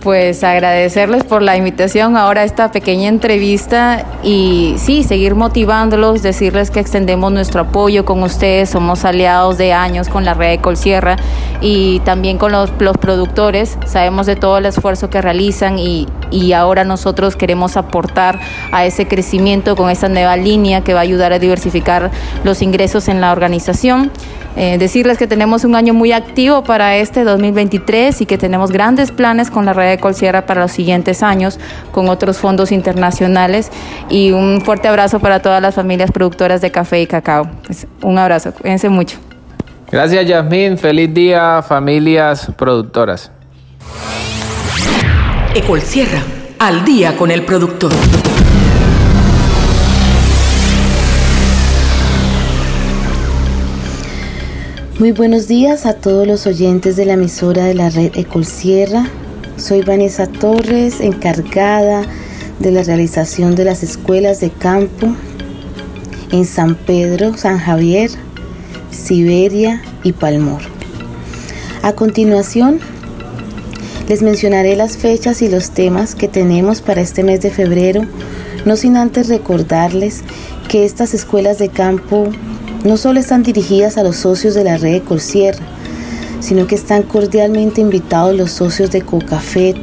[0.00, 6.70] pues agradecerles por la invitación ahora a esta pequeña entrevista y sí, seguir motivándolos, decirles
[6.70, 11.16] que extendemos nuestro apoyo con ustedes, somos aliados de años con la red de Colsierra
[11.60, 16.84] y también con los, productores, sabemos de todo el esfuerzo que realizan y, y ahora
[16.84, 18.40] nosotros queremos aportar
[18.72, 22.10] a ese crecimiento con esta nueva línea que va a ayudar a diversificar
[22.44, 24.10] los ingresos en la organización.
[24.56, 29.12] Eh, decirles que tenemos un año muy activo para este 2023 y que tenemos grandes
[29.12, 31.60] planes con la red de Colsierra para los siguientes años
[31.92, 33.70] con otros fondos internacionales
[34.08, 37.48] y un fuerte abrazo para todas las familias productoras de café y cacao.
[37.64, 39.18] Pues, un abrazo, cuídense mucho.
[39.90, 43.30] Gracias Yasmín, feliz día familias productoras.
[45.54, 46.22] Ecolsierra,
[46.58, 47.90] al día con el productor.
[55.00, 59.06] Muy buenos días a todos los oyentes de la emisora de la red Ecolsierra.
[59.56, 62.02] Soy Vanessa Torres, encargada
[62.58, 65.06] de la realización de las escuelas de campo
[66.32, 68.10] en San Pedro, San Javier,
[68.90, 70.60] Siberia y Palmor.
[71.82, 72.78] A continuación,
[74.06, 78.04] les mencionaré las fechas y los temas que tenemos para este mes de febrero,
[78.66, 80.20] no sin antes recordarles
[80.68, 82.28] que estas escuelas de campo
[82.84, 85.64] no solo están dirigidas a los socios de la red de Colsierra,
[86.40, 89.76] sino que están cordialmente invitados los socios de Cocafet,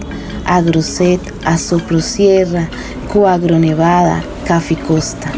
[0.46, 2.70] Agrocet, Asoprosierra,
[3.14, 5.32] Coagronevada, Café Costa.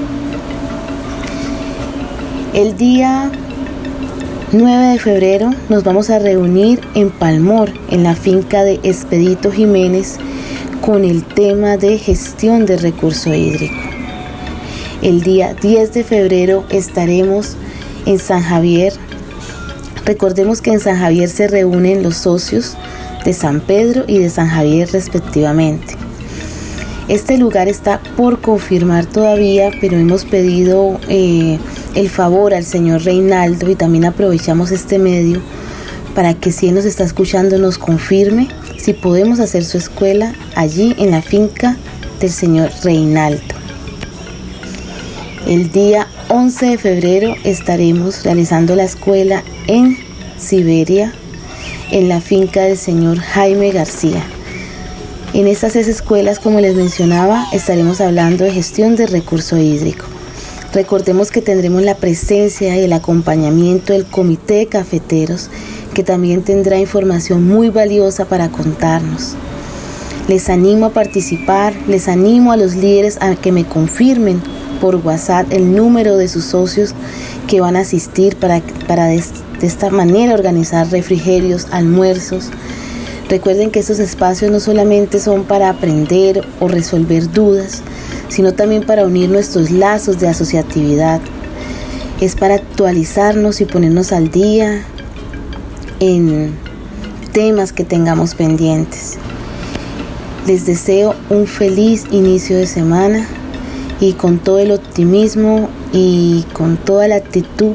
[2.53, 3.29] El día
[4.51, 10.17] 9 de febrero nos vamos a reunir en Palmor, en la finca de Expedito Jiménez,
[10.81, 13.98] con el tema de gestión de recurso hídrico.
[15.01, 17.55] El día 10 de febrero estaremos
[18.05, 18.91] en San Javier.
[20.03, 22.75] Recordemos que en San Javier se reúnen los socios
[23.23, 25.95] de San Pedro y de San Javier respectivamente.
[27.07, 31.59] Este lugar está por confirmar todavía, pero hemos pedido eh,
[31.95, 35.41] el favor al señor Reinaldo y también aprovechamos este medio
[36.13, 40.93] para que si él nos está escuchando nos confirme si podemos hacer su escuela allí
[40.99, 41.77] en la finca
[42.19, 43.58] del señor Reinaldo.
[45.49, 49.97] El día 11 de febrero estaremos realizando la escuela en
[50.37, 51.11] Siberia,
[51.89, 54.21] en la finca del señor Jaime García.
[55.33, 60.05] En estas seis escuelas, como les mencionaba, estaremos hablando de gestión de recurso hídrico.
[60.71, 65.49] Recordemos que tendremos la presencia y el acompañamiento del Comité de Cafeteros,
[65.95, 69.33] que también tendrá información muy valiosa para contarnos.
[70.27, 74.43] Les animo a participar, les animo a los líderes a que me confirmen
[74.79, 76.93] por WhatsApp el número de sus socios
[77.47, 79.23] que van a asistir para, para de,
[79.61, 82.49] esta manera organizar refrigerios, almuerzos.
[83.29, 87.81] Recuerden que estos espacios no solamente son para aprender o resolver dudas,
[88.29, 91.21] sino también para unir nuestros lazos de asociatividad.
[92.21, 94.83] es para actualizarnos y ponernos al día
[96.01, 96.53] en
[97.31, 99.17] temas que tengamos pendientes.
[100.45, 103.25] Les deseo un feliz inicio de semana
[103.99, 107.73] y con todo el optimismo y con toda la actitud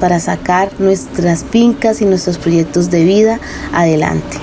[0.00, 3.40] para sacar nuestras fincas y nuestros proyectos de vida
[3.72, 4.38] adelante.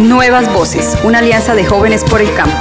[0.00, 2.56] Nuevas Voces, una alianza de jóvenes por el campo.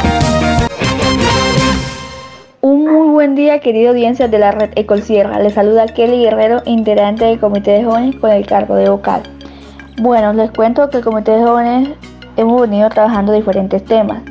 [2.62, 5.39] Un muy buen día, querido audiencia de la red Ecolsierra.
[5.39, 9.23] Les saluda Kelly Guerrero, integrante del Comité de Jóvenes con el cargo de vocal.
[10.02, 11.89] Bueno, les cuento que el Comité de Jóvenes
[12.38, 14.21] hemos venido trabajando diferentes temas,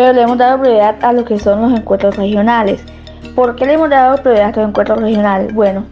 [0.00, 2.82] pero le hemos dado prioridad a lo que son los encuentros regionales.
[3.34, 5.52] ¿Por qué le hemos dado prioridad a estos encuentros regionales?
[5.52, 5.84] Bueno,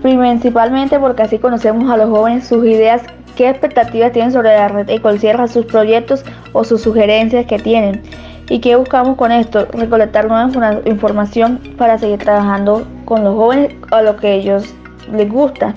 [0.00, 3.02] principalmente porque así conocemos a los jóvenes sus ideas,
[3.36, 8.00] qué expectativas tienen sobre la red Ecolsierra, sus proyectos o sus sugerencias que tienen.
[8.48, 9.66] ¿Y qué buscamos con esto?
[9.70, 14.74] Recolectar nueva información para seguir trabajando con los jóvenes a lo que ellos
[15.12, 15.74] les gusta.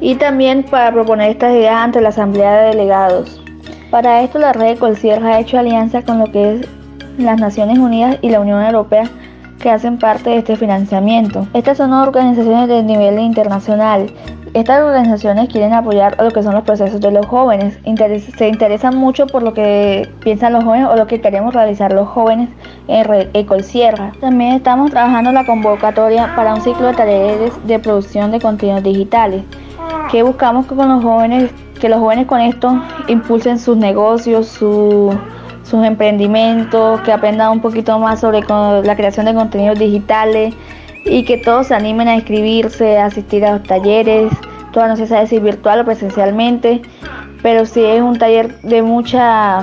[0.00, 3.40] Y también para proponer estas ideas ante la Asamblea de Delegados.
[3.92, 6.73] Para esto la red Ecolsierra ha hecho alianza con lo que es
[7.18, 9.04] las Naciones Unidas y la Unión Europea
[9.60, 11.46] que hacen parte de este financiamiento.
[11.54, 14.10] Estas son organizaciones de nivel internacional.
[14.52, 17.78] Estas organizaciones quieren apoyar lo que son los procesos de los jóvenes.
[18.36, 22.08] se interesan mucho por lo que piensan los jóvenes o lo que queremos realizar los
[22.08, 22.50] jóvenes
[22.88, 23.28] en Red
[23.62, 24.12] Sierra.
[24.20, 29.42] También estamos trabajando la convocatoria para un ciclo de talleres de producción de contenidos digitales
[30.10, 31.50] que buscamos con los jóvenes
[31.80, 35.12] que los jóvenes con esto impulsen sus negocios, su
[35.64, 40.54] sus emprendimientos, que aprendan un poquito más sobre la creación de contenidos digitales
[41.04, 44.32] y que todos se animen a inscribirse, a asistir a los talleres.
[44.72, 46.82] Todavía no se sabe si virtual o presencialmente,
[47.42, 49.62] pero sí es un taller de mucha,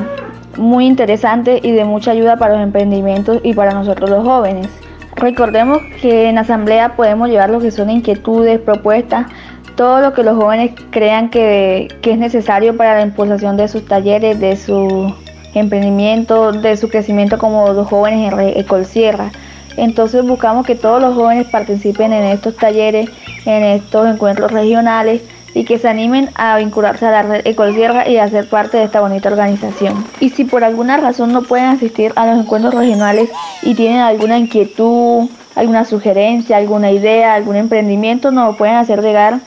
[0.58, 4.68] muy interesante y de mucha ayuda para los emprendimientos y para nosotros los jóvenes.
[5.16, 9.28] Recordemos que en asamblea podemos llevar lo que son inquietudes, propuestas,
[9.76, 13.86] todo lo que los jóvenes crean que, que es necesario para la impulsación de sus
[13.86, 15.14] talleres, de su
[15.54, 19.32] emprendimiento, de su crecimiento como los jóvenes en Ecolsierra.
[19.78, 23.10] Entonces buscamos que todos los jóvenes participen en estos talleres,
[23.46, 25.22] en estos encuentros regionales
[25.54, 28.86] y que se animen a vincularse a la red Ecolsierra y a ser parte de
[28.86, 30.06] esta bonita organización.
[30.20, 33.30] Y si por alguna razón no pueden asistir a los encuentros regionales
[33.62, 39.40] y tienen alguna inquietud, alguna sugerencia, alguna idea, algún emprendimiento, nos lo pueden hacer llegar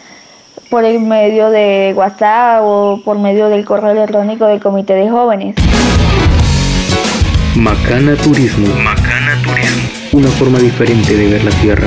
[0.71, 5.55] por el medio de WhatsApp o por medio del correo electrónico del Comité de Jóvenes.
[7.55, 8.67] Macana Turismo.
[8.75, 9.89] Macana Turismo.
[10.13, 11.87] Una forma diferente de ver la tierra.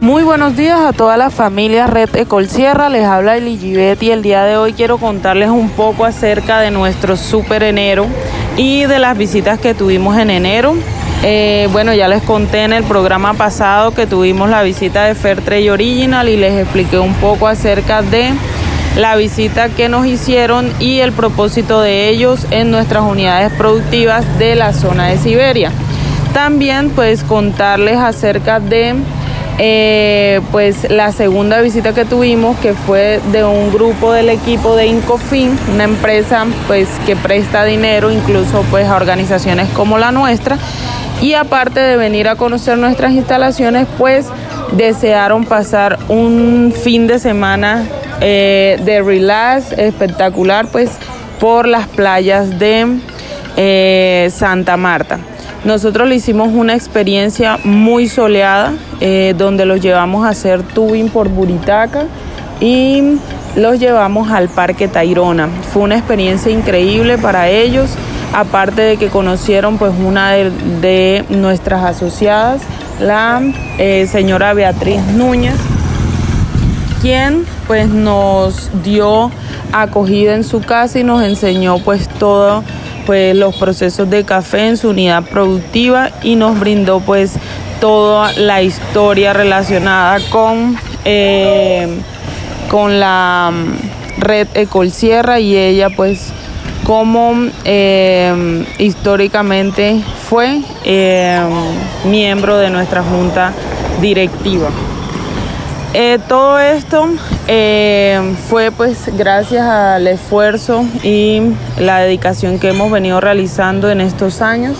[0.00, 4.22] Muy buenos días a toda la familia Red Ecol Sierra, les habla Eligibet y el
[4.22, 8.06] día de hoy quiero contarles un poco acerca de nuestro super enero
[8.56, 10.76] y de las visitas que tuvimos en enero.
[11.24, 15.72] Eh, bueno, ya les conté en el programa pasado que tuvimos la visita de Fairtrade
[15.72, 18.30] Original y les expliqué un poco acerca de
[18.98, 24.56] la visita que nos hicieron y el propósito de ellos en nuestras unidades productivas de
[24.56, 25.70] la zona de Siberia.
[26.34, 28.96] También pues contarles acerca de
[29.58, 34.86] eh, pues la segunda visita que tuvimos que fue de un grupo del equipo de
[34.86, 40.58] Incofin, una empresa pues que presta dinero incluso pues a organizaciones como la nuestra
[41.22, 44.26] y aparte de venir a conocer nuestras instalaciones pues
[44.72, 47.84] desearon pasar un fin de semana
[48.20, 50.90] eh, de relax espectacular, pues
[51.38, 52.98] por las playas de
[53.56, 55.18] eh, Santa Marta.
[55.64, 61.28] Nosotros le hicimos una experiencia muy soleada, eh, donde los llevamos a hacer tubing por
[61.28, 62.06] Buritaca
[62.60, 63.18] y
[63.54, 65.48] los llevamos al Parque Tairona.
[65.72, 67.90] Fue una experiencia increíble para ellos,
[68.32, 70.50] aparte de que conocieron pues una de,
[70.80, 72.62] de nuestras asociadas,
[73.00, 73.40] la
[74.10, 75.54] señora Beatriz Núñez,
[77.00, 79.30] quien pues nos dio
[79.72, 82.64] acogida en su casa y nos enseñó pues todo
[83.06, 87.34] pues los procesos de café en su unidad productiva y nos brindó pues
[87.80, 91.88] toda la historia relacionada con, eh,
[92.70, 96.32] con la mm, red Ecolsierra y ella pues
[96.84, 97.34] como
[97.64, 101.40] eh, históricamente fue eh,
[102.04, 103.52] miembro de nuestra junta
[104.00, 104.70] directiva.
[105.94, 107.08] Eh, todo esto
[107.46, 111.40] eh, fue pues gracias al esfuerzo y
[111.78, 114.76] la dedicación que hemos venido realizando en estos años.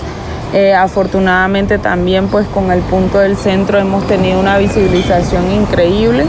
[0.52, 6.24] Eh, afortunadamente también pues con el punto del centro hemos tenido una visibilización increíble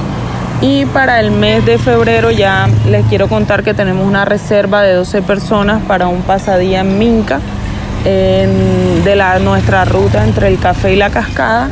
[0.60, 4.94] y para el mes de febrero ya les quiero contar que tenemos una reserva de
[4.94, 7.40] 12 personas para un pasadía en Minca
[8.04, 11.70] de la, nuestra ruta entre el café y la cascada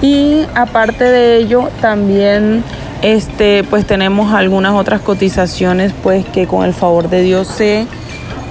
[0.00, 2.62] Y aparte de ello, también
[3.02, 7.86] este, pues tenemos algunas otras cotizaciones pues que con el favor de Dios se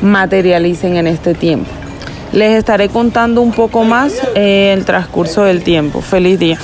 [0.02, 1.70] materialicen en este tiempo.
[2.34, 6.02] Les estaré contando un poco más el transcurso del tiempo.
[6.02, 6.60] Feliz día.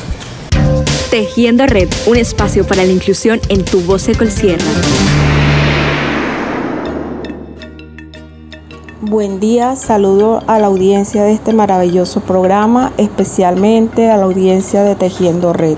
[1.09, 4.65] Tejiendo Red, un espacio para la inclusión en tu voz Sierra.
[9.13, 14.95] Buen día, saludo a la audiencia de este maravilloso programa, especialmente a la audiencia de
[14.95, 15.77] Tejiendo Red.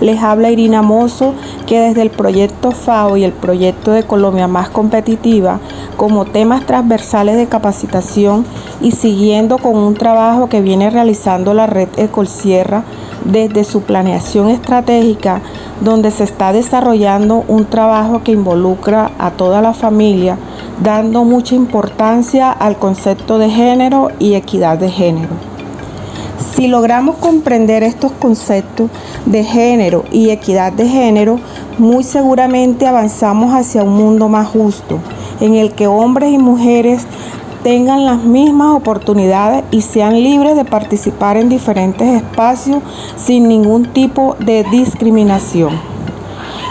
[0.00, 1.34] Les habla Irina Mozo,
[1.66, 5.58] que desde el proyecto FAO y el proyecto de Colombia Más Competitiva,
[5.96, 8.46] como temas transversales de capacitación
[8.80, 12.84] y siguiendo con un trabajo que viene realizando la red Ecolsierra
[13.24, 15.42] desde su planeación estratégica,
[15.80, 20.38] donde se está desarrollando un trabajo que involucra a toda la familia,
[20.82, 25.28] dando mucha importancia al concepto de género y equidad de género.
[26.54, 28.90] Si logramos comprender estos conceptos
[29.26, 31.38] de género y equidad de género,
[31.78, 34.98] muy seguramente avanzamos hacia un mundo más justo,
[35.40, 37.06] en el que hombres y mujeres
[37.62, 42.82] tengan las mismas oportunidades y sean libres de participar en diferentes espacios
[43.16, 45.78] sin ningún tipo de discriminación.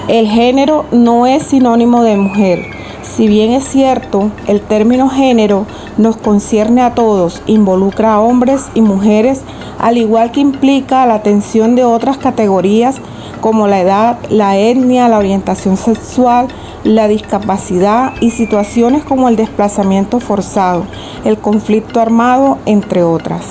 [0.07, 2.78] El género no es sinónimo de mujer.
[3.19, 5.65] Si bien es cierto, el término género
[5.97, 9.41] nos concierne a todos, involucra a hombres y mujeres
[9.77, 12.95] al igual que implica la atención de otras categorías
[13.41, 16.47] como la edad, la etnia, la orientación sexual,
[16.85, 20.85] la discapacidad y situaciones como el desplazamiento forzado,
[21.25, 23.47] el conflicto armado, entre otras.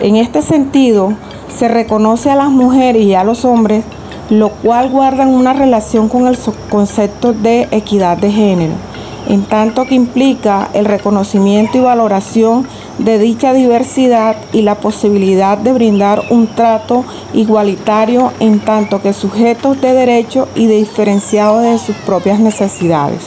[0.00, 1.14] En este sentido,
[1.58, 3.84] se reconoce a las mujeres y a los hombres,
[4.30, 6.38] lo cual guardan una relación con el
[6.70, 8.74] concepto de equidad de género,
[9.28, 12.66] en tanto que implica el reconocimiento y valoración
[12.98, 17.04] de dicha diversidad y la posibilidad de brindar un trato
[17.34, 23.22] igualitario en tanto que sujetos de derecho y diferenciados de sus propias necesidades.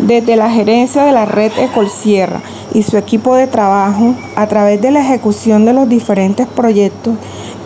[0.00, 2.42] Desde la gerencia de la red Ecolsierra
[2.74, 7.14] y su equipo de trabajo, a través de la ejecución de los diferentes proyectos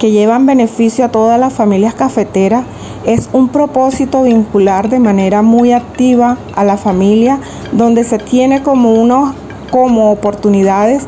[0.01, 2.65] que llevan beneficio a todas las familias cafeteras,
[3.05, 7.39] es un propósito vincular de manera muy activa a la familia,
[7.73, 9.35] donde se tiene como unos
[9.71, 11.07] como oportunidades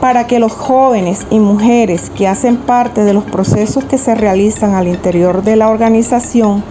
[0.00, 4.74] para que los jóvenes y mujeres que hacen parte de los procesos que se realizan
[4.74, 6.62] al interior de la organización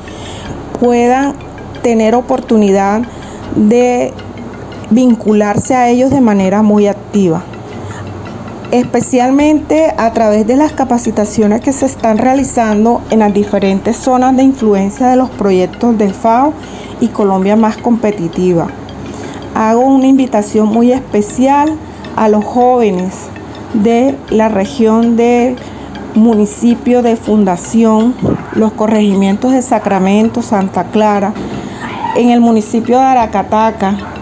[0.79, 1.33] puedan
[1.81, 3.01] tener oportunidad
[3.55, 4.13] de
[4.91, 7.43] vincularse a ellos de manera muy activa,
[8.79, 14.43] especialmente a través de las capacitaciones que se están realizando en las diferentes zonas de
[14.43, 16.53] influencia de los proyectos del FAO
[16.99, 18.67] y Colombia más competitiva.
[19.53, 21.77] Hago una invitación muy especial
[22.17, 23.13] a los jóvenes
[23.73, 25.55] de la región del
[26.13, 28.13] municipio de Fundación,
[28.55, 31.33] los corregimientos de Sacramento, Santa Clara,
[32.17, 34.14] en el municipio de Aracataca,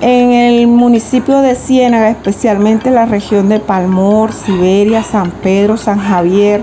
[0.00, 6.62] en el municipio de Ciénaga, especialmente la región de Palmor, Siberia, San Pedro, San Javier,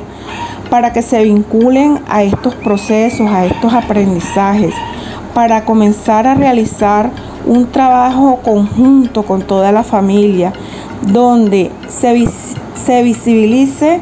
[0.69, 4.73] para que se vinculen a estos procesos, a estos aprendizajes,
[5.33, 7.11] para comenzar a realizar
[7.45, 10.53] un trabajo conjunto con toda la familia,
[11.01, 12.27] donde se,
[12.85, 13.99] se visibilice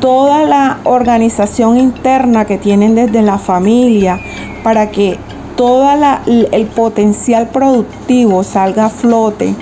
[0.00, 4.20] toda la organización interna que tienen desde la familia
[4.62, 5.18] para que
[5.56, 5.88] todo
[6.26, 9.54] el potencial productivo salga a flote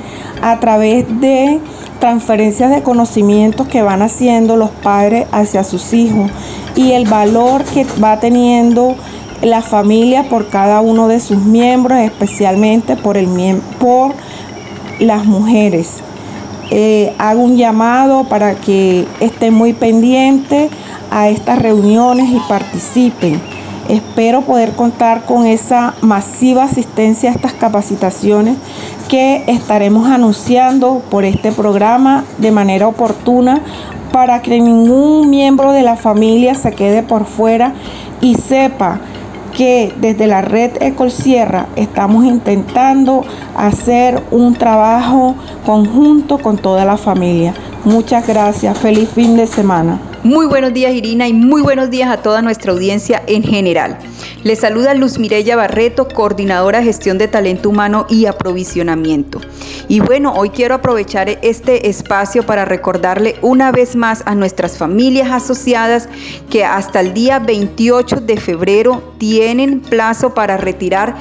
[0.43, 1.61] a través de
[2.01, 6.31] transferencias de conocimientos que van haciendo los padres hacia sus hijos
[6.75, 8.97] y el valor que va teniendo
[9.43, 13.29] la familia por cada uno de sus miembros, especialmente por, el,
[13.79, 14.15] por
[14.99, 15.99] las mujeres.
[16.71, 20.71] Eh, hago un llamado para que estén muy pendientes
[21.11, 23.52] a estas reuniones y participen.
[23.93, 28.57] Espero poder contar con esa masiva asistencia a estas capacitaciones
[29.11, 33.61] que estaremos anunciando por este programa de manera oportuna
[34.11, 37.75] para que ningún miembro de la familia se quede por fuera
[38.23, 38.99] y sepa
[39.55, 45.35] que desde la red Ecolsierra estamos intentando hacer un trabajo
[45.67, 47.53] conjunto con toda la familia.
[47.85, 49.99] Muchas gracias, feliz fin de semana.
[50.25, 53.99] Muy buenos días Irina y muy buenos días a toda nuestra audiencia en general.
[54.45, 59.41] Les saluda Luz Mirella Barreto, coordinadora de gestión de talento humano y aprovisionamiento.
[59.89, 65.29] Y bueno, hoy quiero aprovechar este espacio para recordarle una vez más a nuestras familias
[65.33, 66.09] asociadas
[66.49, 71.17] que hasta el día 28 de febrero tienen plazo para retirar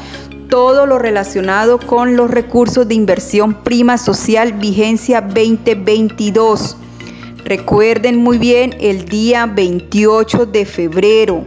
[0.47, 6.77] todo lo relacionado con los recursos de inversión prima social vigencia 2022
[7.45, 11.43] Recuerden muy bien el día 28 de febrero.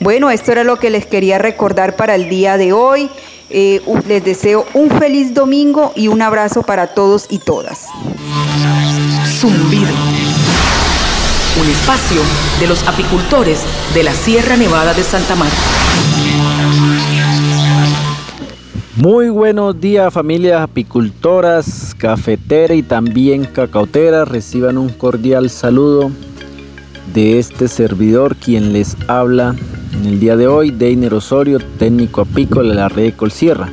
[0.01, 3.09] Bueno, esto era lo que les quería recordar para el día de hoy.
[3.49, 7.87] Eh, les deseo un feliz domingo y un abrazo para todos y todas.
[9.39, 9.87] Zumbido.
[11.61, 12.21] Un espacio
[12.59, 13.61] de los apicultores
[13.93, 15.55] de la Sierra Nevada de Santa Marta.
[18.97, 24.27] Muy buenos días familias apicultoras, cafeteras y también cacauteras.
[24.27, 26.11] Reciban un cordial saludo
[27.13, 29.55] de este servidor quien les habla
[29.93, 33.71] en el día de hoy, Deiner Osorio, técnico apícola de la red Colsierra.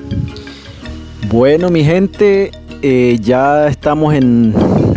[1.29, 2.53] Bueno mi gente,
[2.83, 4.55] eh, ya estamos en,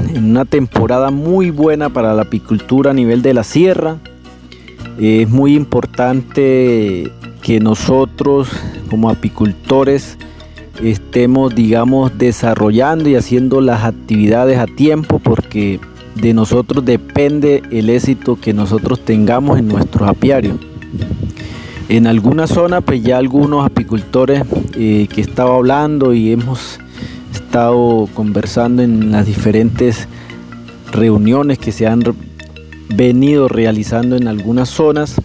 [0.09, 3.97] en, una temporada muy buena para la apicultura a nivel de la sierra.
[4.99, 8.49] es muy importante que nosotros
[8.89, 10.17] como apicultores
[10.83, 15.79] estemos, digamos, desarrollando y haciendo las actividades a tiempo porque
[16.15, 20.57] de nosotros depende el éxito que nosotros tengamos en nuestros apiarios.
[21.87, 24.43] En alguna zona, pues ya algunos apicultores
[24.75, 26.79] eh, que estaba hablando y hemos
[27.49, 30.07] estado conversando en las diferentes
[30.91, 32.03] reuniones que se han
[32.89, 35.15] venido realizando en algunas zonas,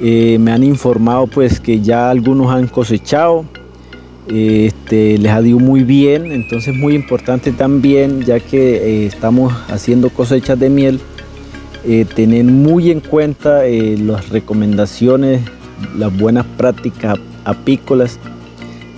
[0.00, 3.44] eh, me han informado pues que ya algunos han cosechado,
[4.28, 10.10] este, les ha ido muy bien, entonces muy importante también, ya que eh, estamos haciendo
[10.10, 11.00] cosechas de miel,
[11.84, 15.40] eh, tener muy en cuenta eh, las recomendaciones,
[15.98, 18.20] las buenas prácticas apícolas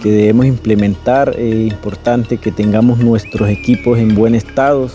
[0.04, 1.34] que debemos implementar.
[1.38, 4.90] Es importante que tengamos nuestros equipos en buen estado.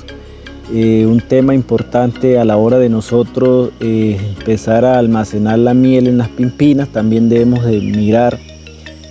[0.72, 6.30] un tema importante a la hora de nosotros empezar a almacenar la miel en las
[6.30, 8.38] pimpinas, también debemos de mirar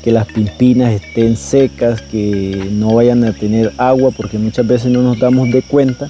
[0.05, 5.03] que las pimpinas estén secas, que no vayan a tener agua, porque muchas veces no
[5.03, 6.09] nos damos de cuenta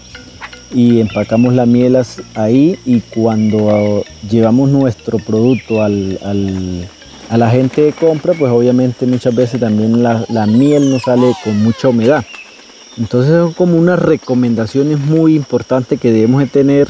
[0.74, 6.86] y empacamos las mielas ahí y cuando llevamos nuestro producto al,
[7.28, 11.62] a la gente de compra, pues obviamente muchas veces también la, miel no sale con
[11.62, 12.24] mucha humedad.
[12.96, 16.88] Entonces son como unas recomendaciones muy importantes que debemos de tener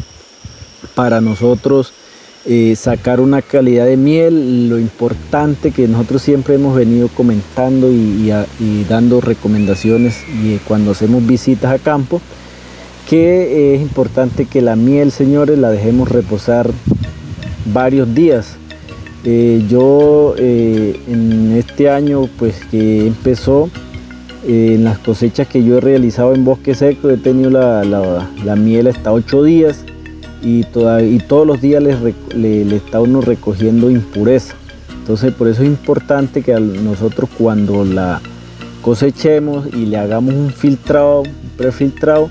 [0.94, 1.92] para nosotros
[2.46, 8.32] eh, sacar una calidad de miel, lo importante que nosotros siempre hemos venido comentando y,
[8.88, 12.22] dando recomendaciones y, eh, cuando hacemos visitas a campo,
[13.10, 16.70] que es importante que la miel, señores, la dejemos reposar
[17.66, 18.56] varios días.
[19.24, 23.68] Eh, yo en este año, pues que empezó,
[24.46, 28.86] en las cosechas que yo he realizado en bosque seco, he tenido la, la miel
[28.86, 29.84] hasta 8 días
[30.42, 34.54] y, y todos los días le, está uno recogiendo impureza.
[35.00, 38.20] Entonces por eso es importante que nosotros cuando la
[38.82, 42.30] cosechemos y le hagamos un filtrado, un prefiltrado,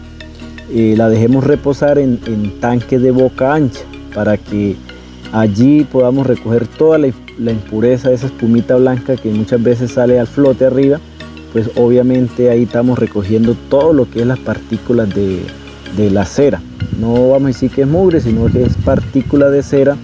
[0.74, 3.82] eh, la dejemos reposar en, en, tanques de boca ancha
[4.14, 4.76] para que
[5.32, 7.08] allí podamos recoger toda la,
[7.52, 11.00] impureza de esa espumita blanca que muchas veces sale al flote arriba,
[11.54, 15.42] pues obviamente ahí estamos recogiendo todo lo que es las partículas de,
[16.12, 16.62] la cera.
[17.00, 19.98] No vamos a decir que es mugre, sino que es partícula de cera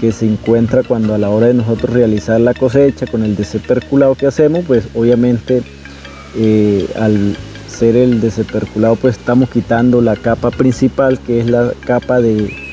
[0.00, 4.14] que se encuentra cuando a la hora de nosotros realizar la cosecha con el deseperculado
[4.14, 5.62] que hacemos, pues obviamente
[6.36, 7.36] eh, al
[7.68, 12.67] ser el deseperculado pues estamos quitando la capa principal que es la capa de,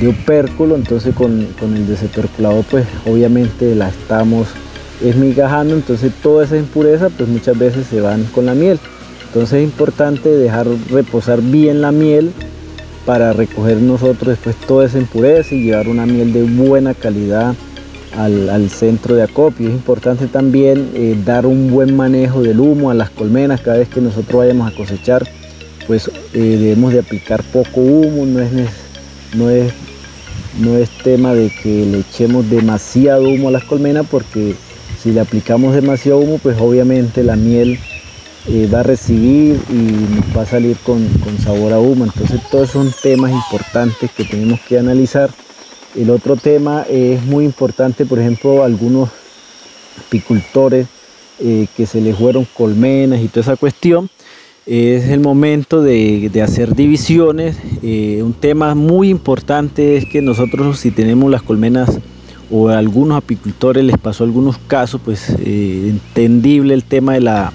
[0.00, 4.48] de opérculo, entonces con, con el deseperculado pues obviamente la estamos
[5.02, 8.78] esmigajando, entonces toda esa impureza pues muchas veces se van con la miel.
[9.26, 12.32] Entonces es importante dejar reposar bien la miel
[13.04, 17.54] para recoger nosotros después toda esa impureza y llevar una miel de buena calidad
[18.16, 19.68] al, centro de acopio.
[19.68, 23.88] Es importante también eh, dar un buen manejo del humo a las colmenas cada vez
[23.88, 25.26] que nosotros vayamos a cosechar,
[25.86, 28.50] pues eh, debemos de aplicar poco humo, no es,
[29.34, 29.72] no, es,
[30.58, 34.54] no es tema de que le echemos demasiado humo a las colmenas porque
[35.02, 37.78] si le aplicamos demasiado humo, pues obviamente la miel
[38.48, 42.04] eh, va a recibir y va a salir con, con sabor a humo.
[42.04, 45.30] Entonces todos son temas importantes que tenemos que analizar.
[45.94, 49.10] El otro tema es muy importante, por ejemplo, algunos
[49.98, 50.86] apicultores
[51.38, 54.08] eh, que se les fueron colmenas y toda esa cuestión.
[54.66, 57.56] Es el momento de, hacer divisiones.
[57.84, 62.00] Eh, un tema muy importante es que nosotros si tenemos las colmenas
[62.50, 67.52] o a algunos apicultores les pasó algunos casos, pues eh, entendible el tema de la,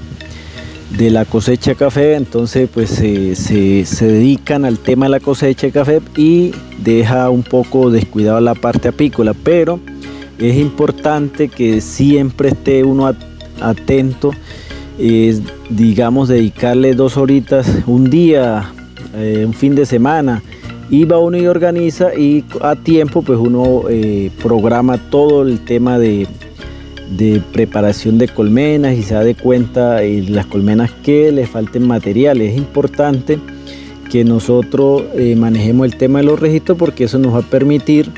[0.98, 5.68] de la cosecha de café, entonces pues se, se, dedican al tema de la cosecha
[5.68, 6.52] de café y
[6.82, 9.82] deja un poco descuidado la parte apícola, pero
[10.40, 13.14] es importante que siempre esté uno
[13.60, 14.32] atento,
[15.02, 18.72] es, digamos, dedicarle dos horitas, un día,
[19.16, 20.42] eh, un fin de semana,
[20.90, 25.98] y va uno y organiza y a tiempo pues uno eh, programa todo el tema
[25.98, 26.28] de,
[27.52, 32.52] preparación de colmenas y se da de cuenta eh, las colmenas que le falten materiales.
[32.52, 33.40] Es importante
[34.10, 35.04] que nosotros
[35.38, 38.12] manejemos el tema de los registros porque eso nos va a permitir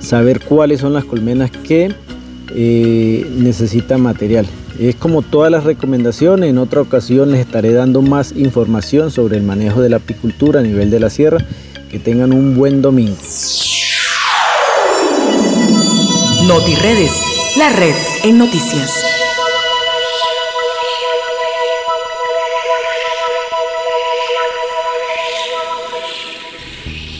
[0.00, 1.92] saber cuáles son las colmenas que
[2.54, 4.46] eh, necesitan material.
[4.80, 9.42] Es como todas las recomendaciones, en otra ocasión les estaré dando más información sobre el
[9.42, 11.36] manejo de la apicultura a nivel de la sierra.
[11.90, 13.14] Que tengan un buen domingo.
[16.46, 17.12] NotiRedes,
[17.58, 19.04] la red en noticias.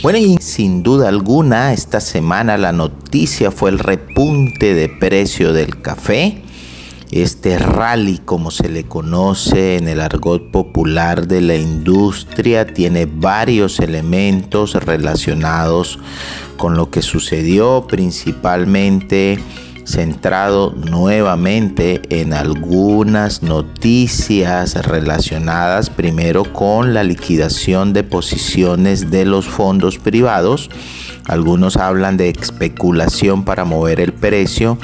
[0.00, 5.82] Bueno, y sin duda alguna, esta semana la noticia fue el repunte de precio del
[5.82, 6.42] café.
[7.10, 13.80] Este rally, como se le conoce en el argot popular de la industria, tiene varios
[13.80, 15.98] elementos relacionados
[16.56, 19.40] con lo que sucedió, principalmente
[19.84, 29.98] centrado nuevamente en algunas noticias relacionadas primero con la liquidación de posiciones de los fondos
[29.98, 30.70] privados.
[31.26, 34.78] Algunos hablan de especulación para mover el precio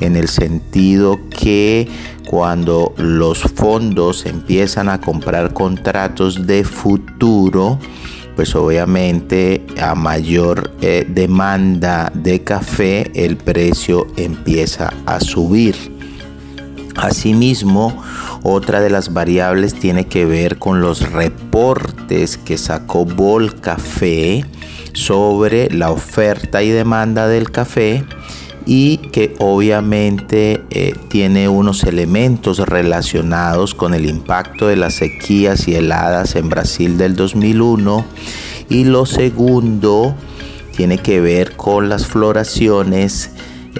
[0.00, 1.88] en el sentido que
[2.26, 7.78] cuando los fondos empiezan a comprar contratos de futuro,
[8.36, 15.74] pues obviamente a mayor eh, demanda de café el precio empieza a subir.
[16.96, 18.02] Asimismo,
[18.42, 24.44] otra de las variables tiene que ver con los reportes que sacó Bol Café
[24.92, 28.04] sobre la oferta y demanda del café
[28.66, 35.74] y que obviamente eh, tiene unos elementos relacionados con el impacto de las sequías y
[35.74, 38.04] heladas en Brasil del 2001
[38.68, 40.14] y lo segundo
[40.76, 43.30] tiene que ver con las floraciones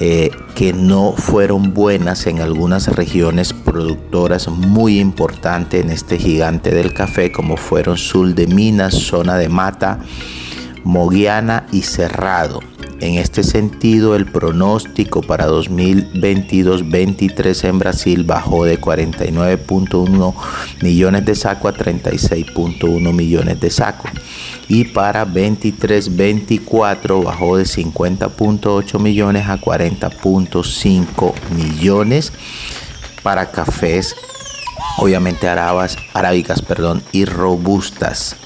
[0.01, 6.93] eh, que no fueron buenas en algunas regiones productoras muy importantes en este gigante del
[6.93, 10.01] café como fueron Sul de Minas, zona de Mata,
[10.85, 12.61] Moguiana y Cerrado.
[13.01, 20.35] En este sentido, el pronóstico para 2022-23 en Brasil bajó de 49.1
[20.81, 24.13] millones de sacos a 36.1 millones de sacos.
[24.69, 32.33] Y para 23-24 bajó de 50.8 millones a 40.5 millones
[33.23, 34.15] para cafés,
[34.99, 38.37] obviamente arabas, arábicas perdón, y robustas.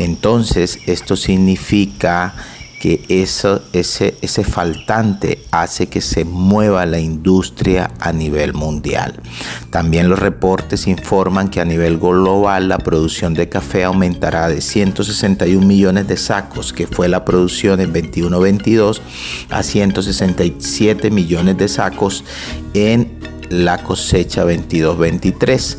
[0.00, 2.34] Entonces, esto significa
[2.80, 9.20] que eso, ese, ese faltante hace que se mueva la industria a nivel mundial.
[9.68, 15.66] También los reportes informan que a nivel global la producción de café aumentará de 161
[15.66, 19.02] millones de sacos, que fue la producción en 21-22,
[19.50, 22.24] a 167 millones de sacos
[22.72, 23.20] en
[23.50, 25.76] la cosecha 22-23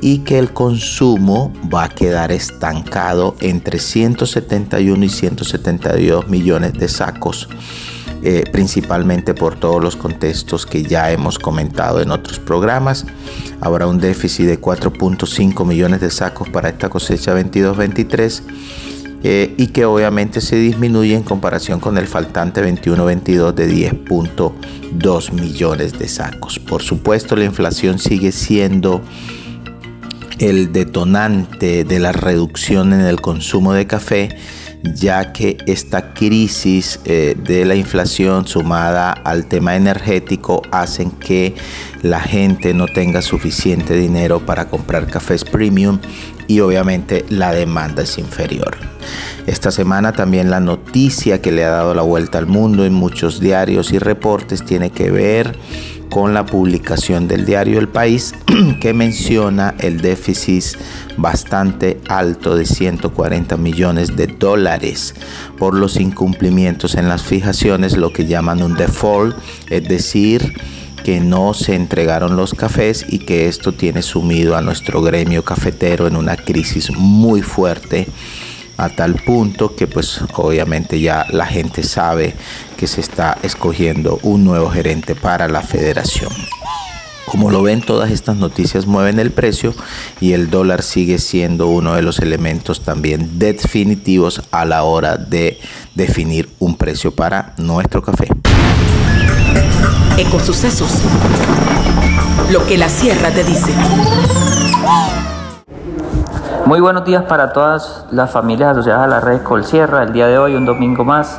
[0.00, 7.48] y que el consumo va a quedar estancado entre 171 y 172 millones de sacos,
[8.22, 13.06] eh, principalmente por todos los contextos que ya hemos comentado en otros programas.
[13.60, 18.42] Habrá un déficit de 4.5 millones de sacos para esta cosecha 22-23.
[19.28, 25.98] Eh, y que obviamente se disminuye en comparación con el faltante 21-22 de 10.2 millones
[25.98, 26.60] de sacos.
[26.60, 29.02] Por supuesto, la inflación sigue siendo
[30.38, 34.36] el detonante de la reducción en el consumo de café,
[34.94, 41.54] ya que esta crisis eh, de la inflación sumada al tema energético hacen que
[42.02, 45.98] la gente no tenga suficiente dinero para comprar cafés premium
[46.46, 48.76] y obviamente la demanda es inferior.
[49.46, 53.40] Esta semana también la noticia que le ha dado la vuelta al mundo en muchos
[53.40, 55.56] diarios y reportes tiene que ver
[56.10, 58.34] con la publicación del diario El País
[58.80, 60.64] que menciona el déficit
[61.16, 65.14] bastante alto de 140 millones de dólares
[65.58, 69.36] por los incumplimientos en las fijaciones, lo que llaman un default,
[69.70, 70.54] es decir,
[71.04, 76.06] que no se entregaron los cafés y que esto tiene sumido a nuestro gremio cafetero
[76.06, 78.08] en una crisis muy fuerte
[78.76, 82.34] a tal punto que pues obviamente ya la gente sabe
[82.76, 86.30] que se está escogiendo un nuevo gerente para la federación.
[87.26, 89.74] Como lo ven, todas estas noticias mueven el precio
[90.20, 95.58] y el dólar sigue siendo uno de los elementos también definitivos a la hora de
[95.94, 98.28] definir un precio para nuestro café.
[100.16, 101.02] Ecosucesos.
[102.52, 103.72] Lo que la sierra te dice.
[106.64, 110.04] Muy buenos días para todas las familias asociadas a la red Colsierra.
[110.04, 111.38] El día de hoy, un domingo más,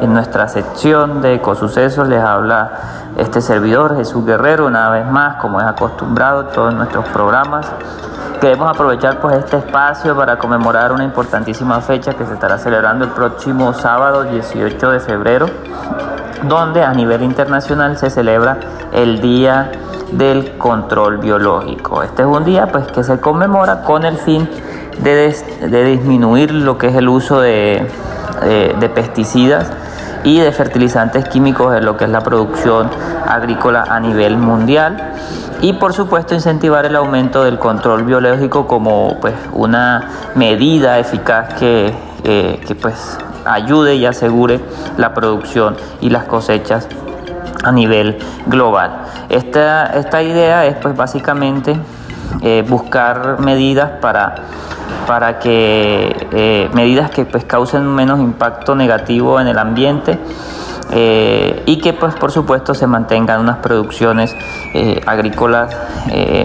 [0.00, 2.70] en nuestra sección de Ecosucesos les habla
[3.16, 7.66] este servidor Jesús Guerrero, una vez más, como es acostumbrado en todos nuestros programas.
[8.40, 13.10] Queremos aprovechar pues este espacio para conmemorar una importantísima fecha que se estará celebrando el
[13.10, 15.46] próximo sábado 18 de febrero,
[16.44, 18.58] donde a nivel internacional se celebra
[18.92, 19.72] el Día
[20.12, 22.02] del Control Biológico.
[22.02, 24.48] Este es un día pues que se conmemora con el fin
[25.02, 27.90] de, disminuir lo que es el uso de,
[28.94, 29.70] pesticidas
[30.24, 32.90] y de fertilizantes químicos en lo que es la producción
[33.26, 35.14] agrícola a nivel mundial
[35.60, 41.92] y por supuesto incentivar el aumento del control biológico como pues una medida eficaz que,
[42.24, 44.60] eh, que pues ayude y asegure
[44.96, 46.86] la producción y las cosechas
[47.64, 49.02] a nivel global.
[49.28, 51.76] Esta, esta idea es pues básicamente
[52.42, 54.36] eh, buscar medidas para
[55.06, 60.18] para que eh, medidas que pues causen menos impacto negativo en el ambiente
[60.90, 64.34] eh, y que pues por supuesto se mantengan unas producciones
[64.74, 65.76] eh, agrícolas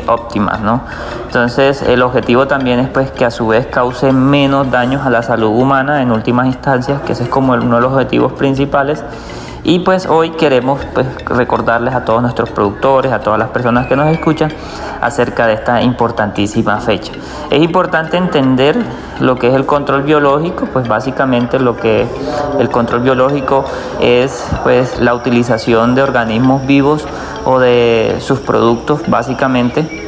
[0.08, 0.82] óptimas ¿no?
[1.26, 5.24] entonces el objetivo también es pues que a su vez cause menos daños a la
[5.24, 9.04] salud humana en últimas instancias que ese es como uno de los objetivos principales
[9.64, 13.96] y pues hoy queremos pues, recordarles a todos nuestros productores, a todas las personas que
[13.96, 14.52] nos escuchan
[15.02, 17.14] acerca de esta importantísima fecha.
[17.50, 18.78] Es importante entender
[19.20, 22.06] lo que es el control biológico, pues básicamente lo que
[22.60, 23.64] el control biológico
[24.02, 27.08] es pues la utilización de organismos vivos
[27.46, 30.02] o de sus productos básicamente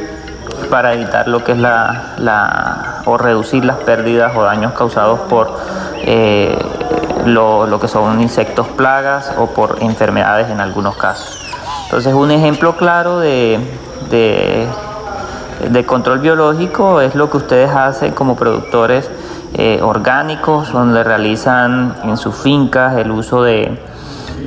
[0.70, 5.50] para evitar lo que es la, o reducir las pérdidas o daños causados por
[6.04, 6.58] eh,
[7.26, 11.38] lo, que son insectos plagas o por enfermedades en algunos casos.
[11.84, 13.60] Entonces un ejemplo claro de,
[14.10, 19.10] de, control biológico es lo que ustedes hacen como productores
[19.54, 23.78] eh, orgánicos, donde realizan en sus fincas el uso de,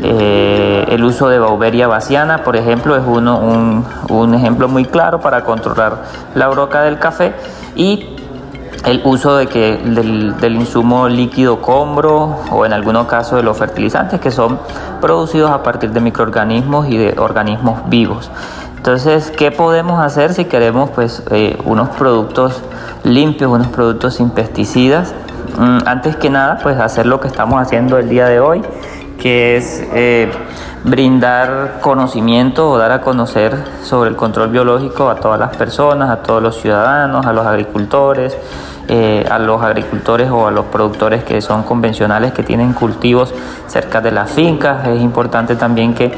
[0.04, 5.20] eh, el uso de Bauberia baciana, por ejemplo, es uno, un, un, ejemplo muy claro
[5.20, 6.04] para controlar
[6.36, 7.34] la broca del café
[7.76, 8.19] y
[8.86, 14.20] el uso de que, del, insumo líquido combro o en algunos casos de los fertilizantes
[14.20, 14.60] que son
[15.02, 18.32] producidos a partir de microorganismos y de organismos vivos.
[18.78, 22.62] Entonces, ¿qué podemos hacer si queremos pues, eh, unos productos
[23.04, 25.14] limpios, unos productos sin pesticidas?
[25.58, 28.62] Mm, antes que nada, pues hacer lo que estamos haciendo el día de hoy,
[29.20, 30.32] que es eh,
[30.84, 36.24] brindar conocimiento o dar a conocer sobre el control biológico a todas las personas, a
[36.24, 38.38] todos los ciudadanos, a los agricultores,
[38.92, 43.32] eh, a los agricultores o a los productores que son convencionales, que tienen cultivos
[43.68, 44.88] cerca de las fincas.
[44.88, 46.12] Es importante también que,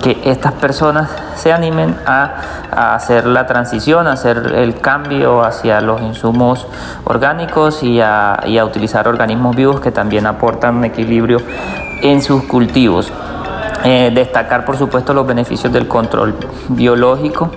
[0.00, 6.00] que estas personas se animen a, hacer la transición, a hacer el cambio hacia los
[6.00, 6.66] insumos
[7.04, 11.38] orgánicos y a, y a utilizar organismos vivos que también aportan un equilibrio
[12.02, 13.12] en sus cultivos.
[13.84, 16.36] Eh, destacar por supuesto los beneficios del control
[16.68, 17.50] biológico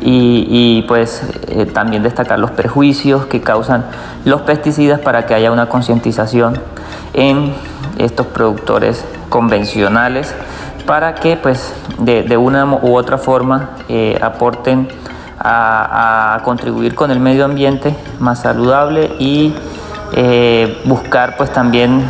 [0.00, 3.84] y, pues eh, también destacar los perjuicios que causan
[4.24, 6.58] los pesticidas para que haya una concientización
[7.12, 7.52] en
[7.98, 10.34] estos productores convencionales
[10.86, 14.88] para que pues de, una u otra forma eh, aporten
[15.38, 19.54] a, contribuir con el medio ambiente más saludable y
[20.12, 22.04] eh, buscar pues también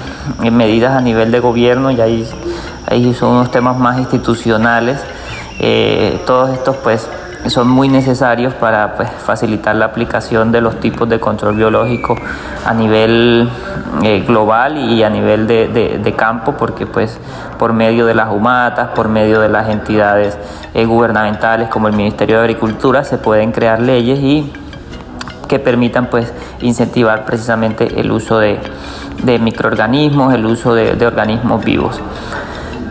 [0.53, 2.29] medidas a nivel de gobierno y ahí,
[2.89, 5.01] ahí son unos temas más institucionales.
[6.27, 7.09] Todos estos pues
[7.49, 12.17] son muy necesarios para pues, facilitar la aplicación de los tipos de control biológico
[12.65, 13.49] a nivel
[14.03, 17.19] eh, global y a nivel de, campo, porque pues
[17.59, 20.39] por medio de las humatas, por medio de las entidades
[20.73, 24.53] eh, gubernamentales como el Ministerio de Agricultura, se pueden crear leyes y
[25.49, 28.59] que permitan pues incentivar precisamente el uso de,
[29.39, 32.01] microorganismos, el uso de, organismos vivos.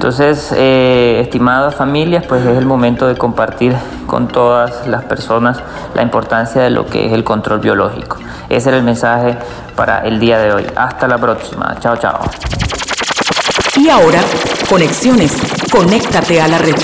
[0.03, 3.73] Entonces, eh, estimadas familias, pues es el momento de compartir
[4.05, 5.59] con todas las personas
[5.95, 8.17] la importancia de lo que es el control biológico.
[8.49, 9.37] Ese era el mensaje
[9.77, 10.65] para el día de hoy.
[10.75, 11.77] Hasta la próxima.
[11.79, 12.19] Chao, chao.
[13.77, 14.19] Y ahora,
[14.69, 15.37] conexiones.
[15.71, 16.75] Conéctate a la red.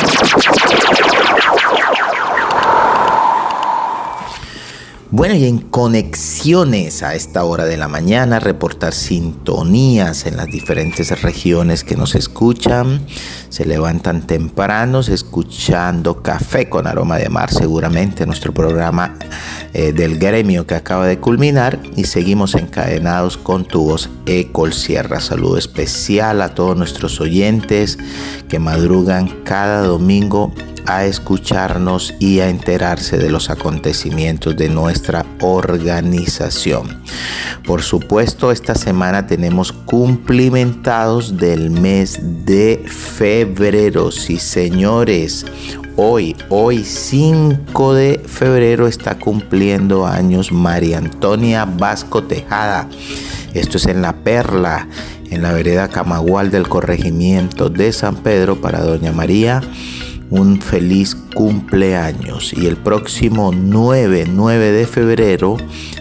[5.11, 11.23] Bueno, y en conexiones a esta hora de la mañana, reportar sintonías en las diferentes
[11.23, 13.01] regiones que nos escuchan.
[13.49, 19.17] Se levantan tempranos escuchando Café con Aroma de Mar, seguramente nuestro programa
[19.73, 21.79] eh, del gremio que acaba de culminar.
[21.95, 25.21] Y seguimos encadenados con tu voz Ecol Sierra.
[25.21, 27.97] Saludo especial a todos nuestros oyentes
[28.47, 30.53] que madrugan cada domingo
[30.85, 37.01] a escucharnos y a enterarse de los acontecimientos de nuestra organización.
[37.65, 44.11] Por supuesto, esta semana tenemos cumplimentados del mes de febrero.
[44.11, 45.45] Sí, señores,
[45.95, 52.87] hoy, hoy 5 de febrero está cumpliendo años María Antonia Vasco Tejada.
[53.53, 54.87] Esto es en La Perla,
[55.29, 59.61] en la vereda Camagual del corregimiento de San Pedro para Doña María
[60.29, 62.53] un feliz cumpleaños.
[62.53, 65.57] Y el próximo 9, 9 de febrero,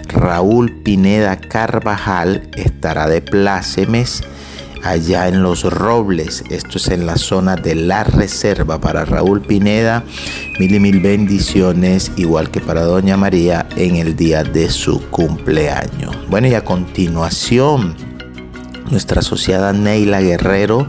[0.09, 4.22] Raúl Pineda Carvajal estará de plácemes
[4.85, 6.45] allá en Los Robles.
[6.51, 10.05] Esto es en la zona de la reserva para Raúl Pineda.
[10.59, 16.16] Mil y mil bendiciones, igual que para Doña María en el día de su cumpleaños.
[16.29, 18.07] Bueno, y a continuación
[18.91, 20.89] nuestra asociada Neila Guerrero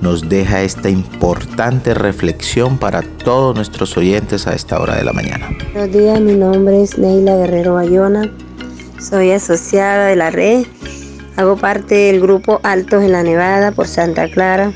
[0.00, 5.48] nos deja esta importante reflexión para todos nuestros oyentes a esta hora de la mañana.
[5.72, 8.30] Buenos días, mi nombre es Neila Guerrero Bayona,
[9.00, 10.66] soy asociada de la red,
[11.36, 14.72] hago parte del grupo Altos en la Nevada por Santa Clara.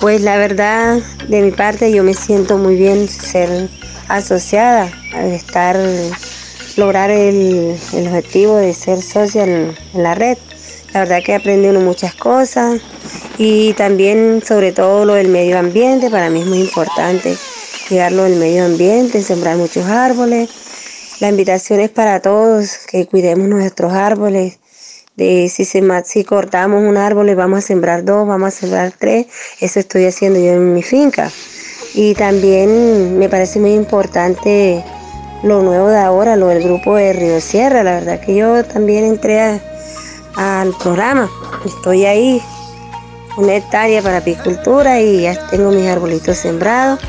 [0.00, 3.68] Pues la verdad, de mi parte yo me siento muy bien ser
[4.08, 5.76] asociada, estar,
[6.76, 10.38] lograr el, objetivo de ser socia en la red.
[10.92, 12.80] La verdad que aprende uno muchas cosas
[13.38, 17.34] y también sobre todo lo del medio ambiente, para mí es muy importante
[17.88, 20.50] cuidarlo del medio ambiente, sembrar muchos árboles.
[21.20, 24.58] La invitación es para todos que cuidemos nuestros árboles.
[25.16, 29.26] De si, se, si cortamos un árbol, vamos a sembrar dos, vamos a sembrar tres.
[29.60, 31.30] Eso estoy haciendo yo en mi finca.
[31.94, 34.84] Y también me parece muy importante
[35.42, 37.82] lo nuevo de ahora, lo del grupo de Río Sierra.
[37.82, 39.71] La verdad que yo también entré a,
[40.36, 41.28] al programa.
[41.64, 42.42] Estoy ahí,
[43.36, 47.00] una hectárea para apicultura y ya tengo mis arbolitos sembrados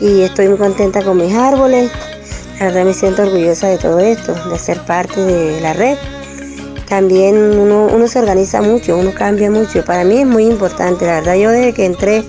[0.00, 1.90] y estoy muy contenta con mis árboles.
[2.58, 5.96] La verdad me siento orgullosa de todo esto, de ser parte de la red.
[6.88, 9.84] También uno, uno se organiza mucho, uno cambia mucho.
[9.84, 12.24] Para mí es muy importante, la verdad yo desde que entré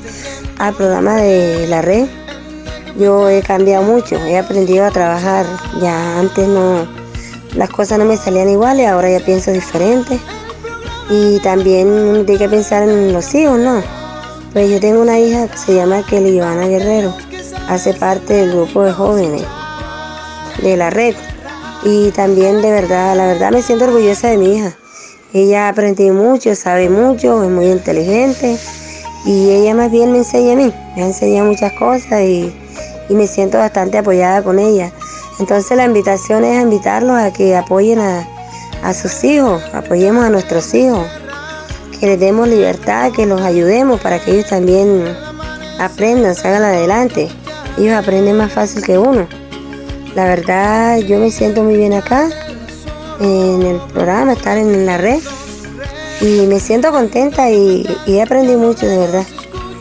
[0.57, 2.07] al programa de la red,
[2.97, 5.45] yo he cambiado mucho, he aprendido a trabajar.
[5.81, 6.87] Ya antes no,
[7.55, 10.19] las cosas no me salían iguales, ahora ya pienso diferente.
[11.09, 13.81] Y también hay que pensar en los hijos, ¿no?
[14.53, 17.13] Pues yo tengo una hija que se llama Kelly Joana Guerrero,
[17.67, 19.43] hace parte del grupo de jóvenes
[20.61, 21.15] de la red.
[21.83, 24.75] Y también de verdad, la verdad me siento orgullosa de mi hija.
[25.33, 28.57] Ella ha aprendido mucho, sabe mucho, es muy inteligente
[29.25, 32.53] y ella más bien me enseña a mí, me ha enseñado muchas cosas y
[33.09, 34.91] me siento bastante apoyada con ella.
[35.39, 40.73] Entonces la invitación es a invitarlos a que apoyen a, sus hijos, apoyemos a nuestros
[40.73, 41.07] hijos,
[41.99, 45.05] que les demos libertad, que los ayudemos para que ellos también
[45.79, 47.29] aprendan, salgan adelante.
[47.77, 49.27] Ellos aprenden más fácil que uno.
[50.15, 52.29] La verdad, yo me siento muy bien acá,
[53.19, 55.19] en el programa, estar en la red.
[56.21, 59.25] Y me siento contenta y, y he aprendido mucho, de verdad.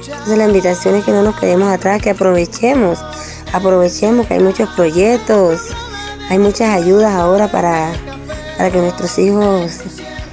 [0.03, 2.99] Entonces la invitación es que no nos quedemos atrás, que aprovechemos
[3.53, 5.61] aprovechemos que hay muchos proyectos,
[6.31, 7.93] hay muchas ayudas ahora para,
[8.57, 9.81] para que nuestros hijos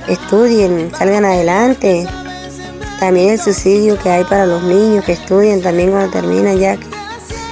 [0.07, 2.07] estudien, salgan adelante.
[2.99, 6.77] También el subsidio que hay para los niños que estudian también cuando terminan ya,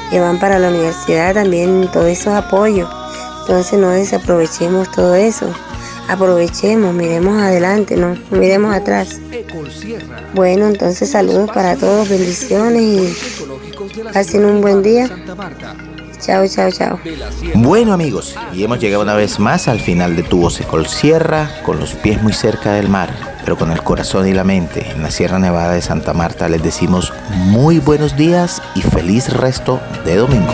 [0.09, 2.87] que, van para la universidad, también todo eso es apoyo.
[3.41, 5.45] Entonces no desaprovechemos todo eso.
[6.09, 9.19] Aprovechemos, miremos adelante, no miremos atrás.
[10.33, 13.73] Bueno, entonces saludos para todos, bendiciones y
[14.13, 15.09] Pasen un buen día.
[16.19, 16.99] Chao, chao, chao.
[17.55, 21.79] Bueno amigos, y hemos llegado una vez más al final de Tu Voz Sierra, con
[21.79, 25.11] los pies muy cerca del mar, pero con el corazón y la mente en la
[25.11, 26.49] Sierra Nevada de Santa Marta.
[26.49, 27.13] Les decimos
[27.45, 30.53] muy buenos días y feliz resto de domingo.